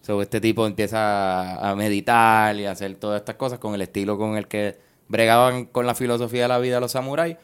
[0.00, 3.82] So, este tipo empieza a, a meditar y a hacer todas estas cosas con el
[3.82, 4.78] estilo con el que
[5.08, 7.36] bregaban con la filosofía de la vida los samuráis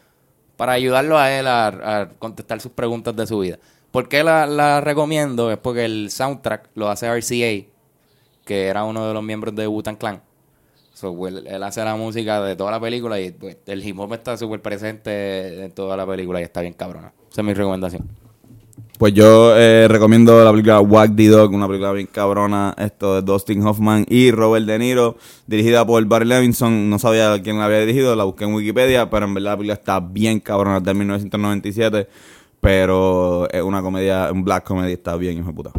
[0.59, 3.59] para ayudarlo a él a, contestar sus preguntas de su vida.
[3.93, 5.53] ¿Por qué la, recomiendo?
[5.53, 7.71] Es porque el soundtrack lo hace RCA,
[8.45, 10.21] que era uno de los miembros de Wu-Tang Clan.
[10.93, 14.13] So, él, él hace la música de toda la película y pues, el hip hop
[14.15, 17.13] está súper presente en toda la película y está bien cabrona.
[17.31, 18.28] Esa es mi recomendación.
[18.99, 23.23] Pues yo eh, recomiendo la película Wack the Dog, una película bien cabrona, esto de
[23.23, 25.17] Dustin Hoffman y Robert De Niro,
[25.47, 26.91] dirigida por Barry Levinson.
[26.91, 29.75] No sabía quién la había dirigido, la busqué en Wikipedia, pero en verdad la película
[29.75, 32.09] está bien cabrona, es de 1997,
[32.61, 35.71] pero es una comedia, un black comedy, está bien, hijo de puta.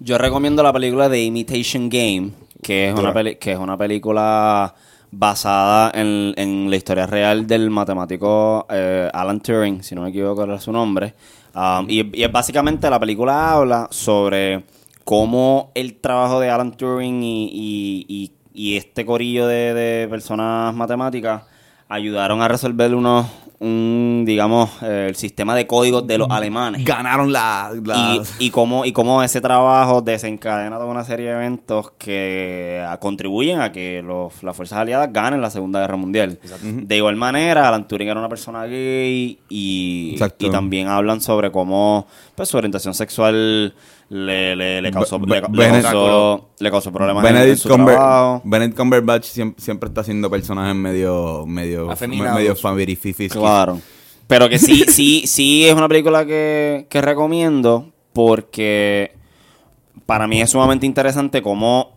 [0.00, 2.30] Yo recomiendo la película The Imitation Game,
[2.60, 4.74] que es una, peli- que es una película
[5.12, 10.42] basada en, en la historia real del matemático eh, Alan Turing, si no me equivoco
[10.42, 11.14] era su nombre.
[11.54, 14.64] Um, y, y es básicamente la película habla sobre
[15.04, 17.44] cómo el trabajo de Alan Turing y,
[18.08, 21.42] y- y- este corillo de, de personas matemáticas
[21.88, 23.26] ayudaron a resolver unos,
[23.60, 26.84] un, digamos, eh, el sistema de códigos de los alemanes.
[26.84, 27.70] Ganaron la...
[27.84, 32.84] la- Y, y cómo, y cómo ese trabajo desencadena toda una serie de eventos que
[32.86, 36.38] ah, contribuyen a que los, las fuerzas aliadas ganen la Segunda Guerra Mundial.
[36.62, 40.46] De igual manera, Alan Turing era una persona gay y, Exacto.
[40.46, 43.74] y también hablan sobre cómo pues, su orientación sexual
[44.14, 47.94] le, le, le causó, le, Benedict- causó, le causó problemas en- en, Benedict, su Cumber-
[47.96, 48.42] trabajo.
[48.44, 52.62] Benedict Cumberbatch siempre, siempre está haciendo personajes medio medio Afeminados.
[52.64, 53.32] medio fifis.
[53.32, 53.80] Claro.
[54.28, 59.12] Pero que sí, sí, sí es una película que, que recomiendo porque
[60.06, 61.96] para mí es sumamente interesante cómo,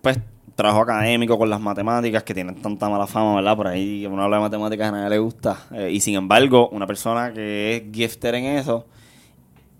[0.00, 0.18] pues,
[0.56, 3.56] trabajo académico con las matemáticas que tienen tanta mala fama, ¿verdad?
[3.56, 5.66] Por ahí uno habla de matemáticas a nadie le gusta.
[5.72, 8.84] Eh, y sin embargo, una persona que es gifted en eso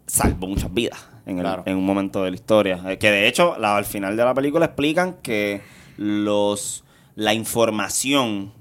[0.07, 1.63] salvó muchas vidas en, el- Claro.
[1.67, 2.81] en un momento de la historia.
[2.87, 5.61] Eh, que de hecho, la- al final de la película explican que
[5.97, 8.53] los la información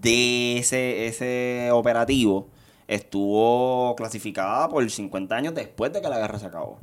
[0.00, 2.48] de ese, ese operativo
[2.86, 6.78] estuvo clasificada por 50 años después de que la guerra se acabó.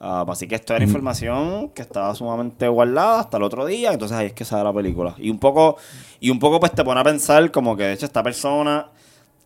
[0.00, 4.16] Ah, así que esto era información que estaba sumamente guardada hasta el otro día, entonces
[4.16, 5.14] ahí es que sale la película.
[5.18, 5.76] Y un poco,
[6.20, 8.86] y un poco pues te pone a pensar como que de hecho esta persona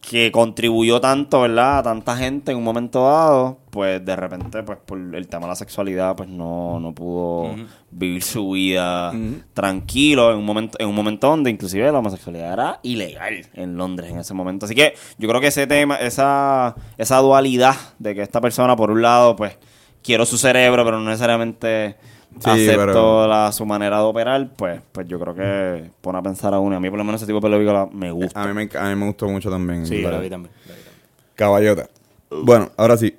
[0.03, 1.79] que contribuyó tanto, ¿verdad?
[1.79, 5.51] A tanta gente en un momento dado, pues de repente, pues por el tema de
[5.51, 7.55] la sexualidad, pues no, no pudo
[7.93, 9.15] vivir su vida
[9.55, 14.11] tranquilo en un momento, en un momento donde inclusive la homosexualidad era ilegal en Londres
[14.11, 14.67] en ese momento.
[14.67, 18.91] Así que yo creo que ese tema, esa, esa dualidad de que esta persona, por
[18.91, 19.57] un lado, pues
[20.03, 21.97] quiero su cerebro, pero no necesariamente
[22.41, 26.23] Sí, acepto pero- la, su manera de operar, pues, pues yo creo que pone a
[26.23, 26.77] pensar a uno.
[26.77, 28.43] A mí por lo menos ese tipo de película me gusta.
[28.43, 29.87] A mí, me, a mí me gustó mucho también.
[29.87, 30.53] Sí, la- vi también.
[30.67, 31.03] la vi también.
[31.35, 31.89] Caballota.
[32.31, 33.15] Bueno, ahora sí.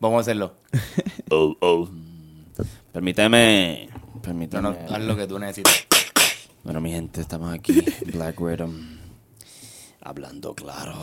[0.00, 0.54] Vamos a hacerlo.
[1.30, 1.88] Oh, oh.
[2.92, 3.88] Permíteme.
[4.14, 4.62] No, Permíteme.
[4.62, 5.86] no, haz lo que tú necesites.
[6.64, 7.84] Bueno, mi gente, estamos aquí.
[8.12, 8.70] Black Widow.
[10.02, 10.94] Hablando claro.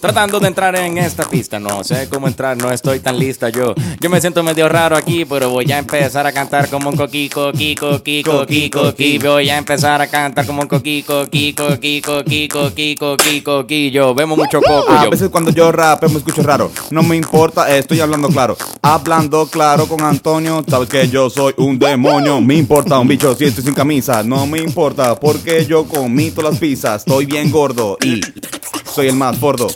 [0.00, 3.74] Tratando de entrar en esta pista, no sé cómo entrar, no estoy tan lista yo.
[4.00, 7.52] Yo me siento medio raro aquí, pero voy a empezar a cantar como un coquico,
[7.52, 9.18] kiko, kiko, kiko, ki.
[9.18, 13.90] Voy a empezar a cantar como un coquico, kiko, kiko, kiko, kiko, kiko, ki.
[13.90, 16.70] Yo vemos mucho coco, A veces cuando yo rapeo me escucho raro.
[16.90, 18.56] No me importa, eh, estoy hablando claro.
[18.80, 22.40] Hablando claro con Antonio, sabes que yo soy un demonio.
[22.40, 24.22] Me importa un bicho si estoy sin camisa.
[24.22, 27.02] No me importa porque yo comí todas las pizzas.
[27.02, 28.22] Estoy bien gordo y
[28.94, 29.68] soy el más gordo.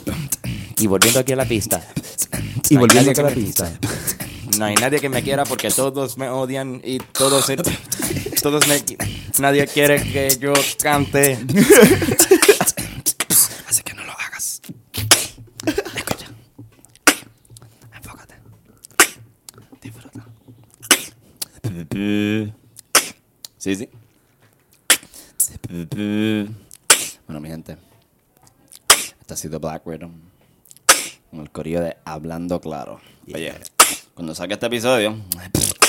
[0.77, 1.81] Y volviendo aquí a la pista.
[2.69, 3.71] Y No volviendo aquí a la me- pista.
[4.57, 7.45] No hay nadie que me quiera porque todos me odian y todos
[8.41, 8.83] todos me
[9.39, 11.37] nadie quiere que yo cante.
[13.67, 14.61] Así que no lo hagas.
[15.95, 16.27] Escucha.
[17.93, 18.35] Enfócate.
[19.81, 20.25] Disfruta.
[23.57, 23.89] Sí, sí.
[27.27, 27.77] Bueno, mi gente.
[29.25, 30.11] Este ha sido Black Widow.
[31.31, 33.01] Con el corillo de Hablando Claro.
[33.33, 33.55] Oye,
[34.13, 35.17] cuando saque este episodio,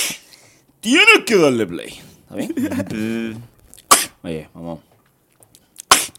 [0.81, 2.01] tienes que darle play.
[2.21, 2.55] ¿Está bien?
[4.23, 4.81] Oye, vamos.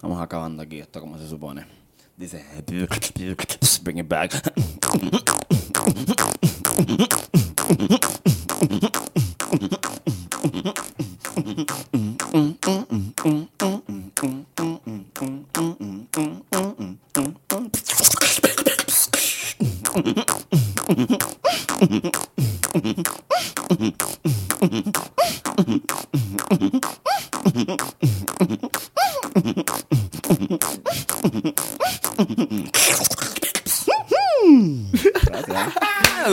[0.03, 1.65] Vamos acabando aquí esto como se supone.
[2.15, 2.45] Dice,
[3.82, 4.39] bring it back.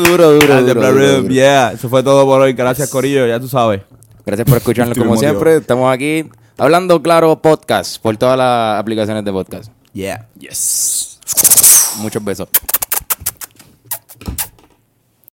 [0.06, 1.22] Duro, duro, Gracias, duro, Black duro, Rhythm.
[1.22, 1.34] duro.
[1.34, 2.52] Yeah, eso fue todo por hoy.
[2.52, 3.82] Gracias, Corillo, ya tú sabes.
[4.26, 5.56] Gracias por escucharnos como siempre.
[5.56, 9.70] Estamos aquí hablando claro podcast por todas las aplicaciones de podcast.
[9.92, 10.26] Yeah.
[10.38, 11.18] Yes.
[11.98, 12.48] Muchos besos.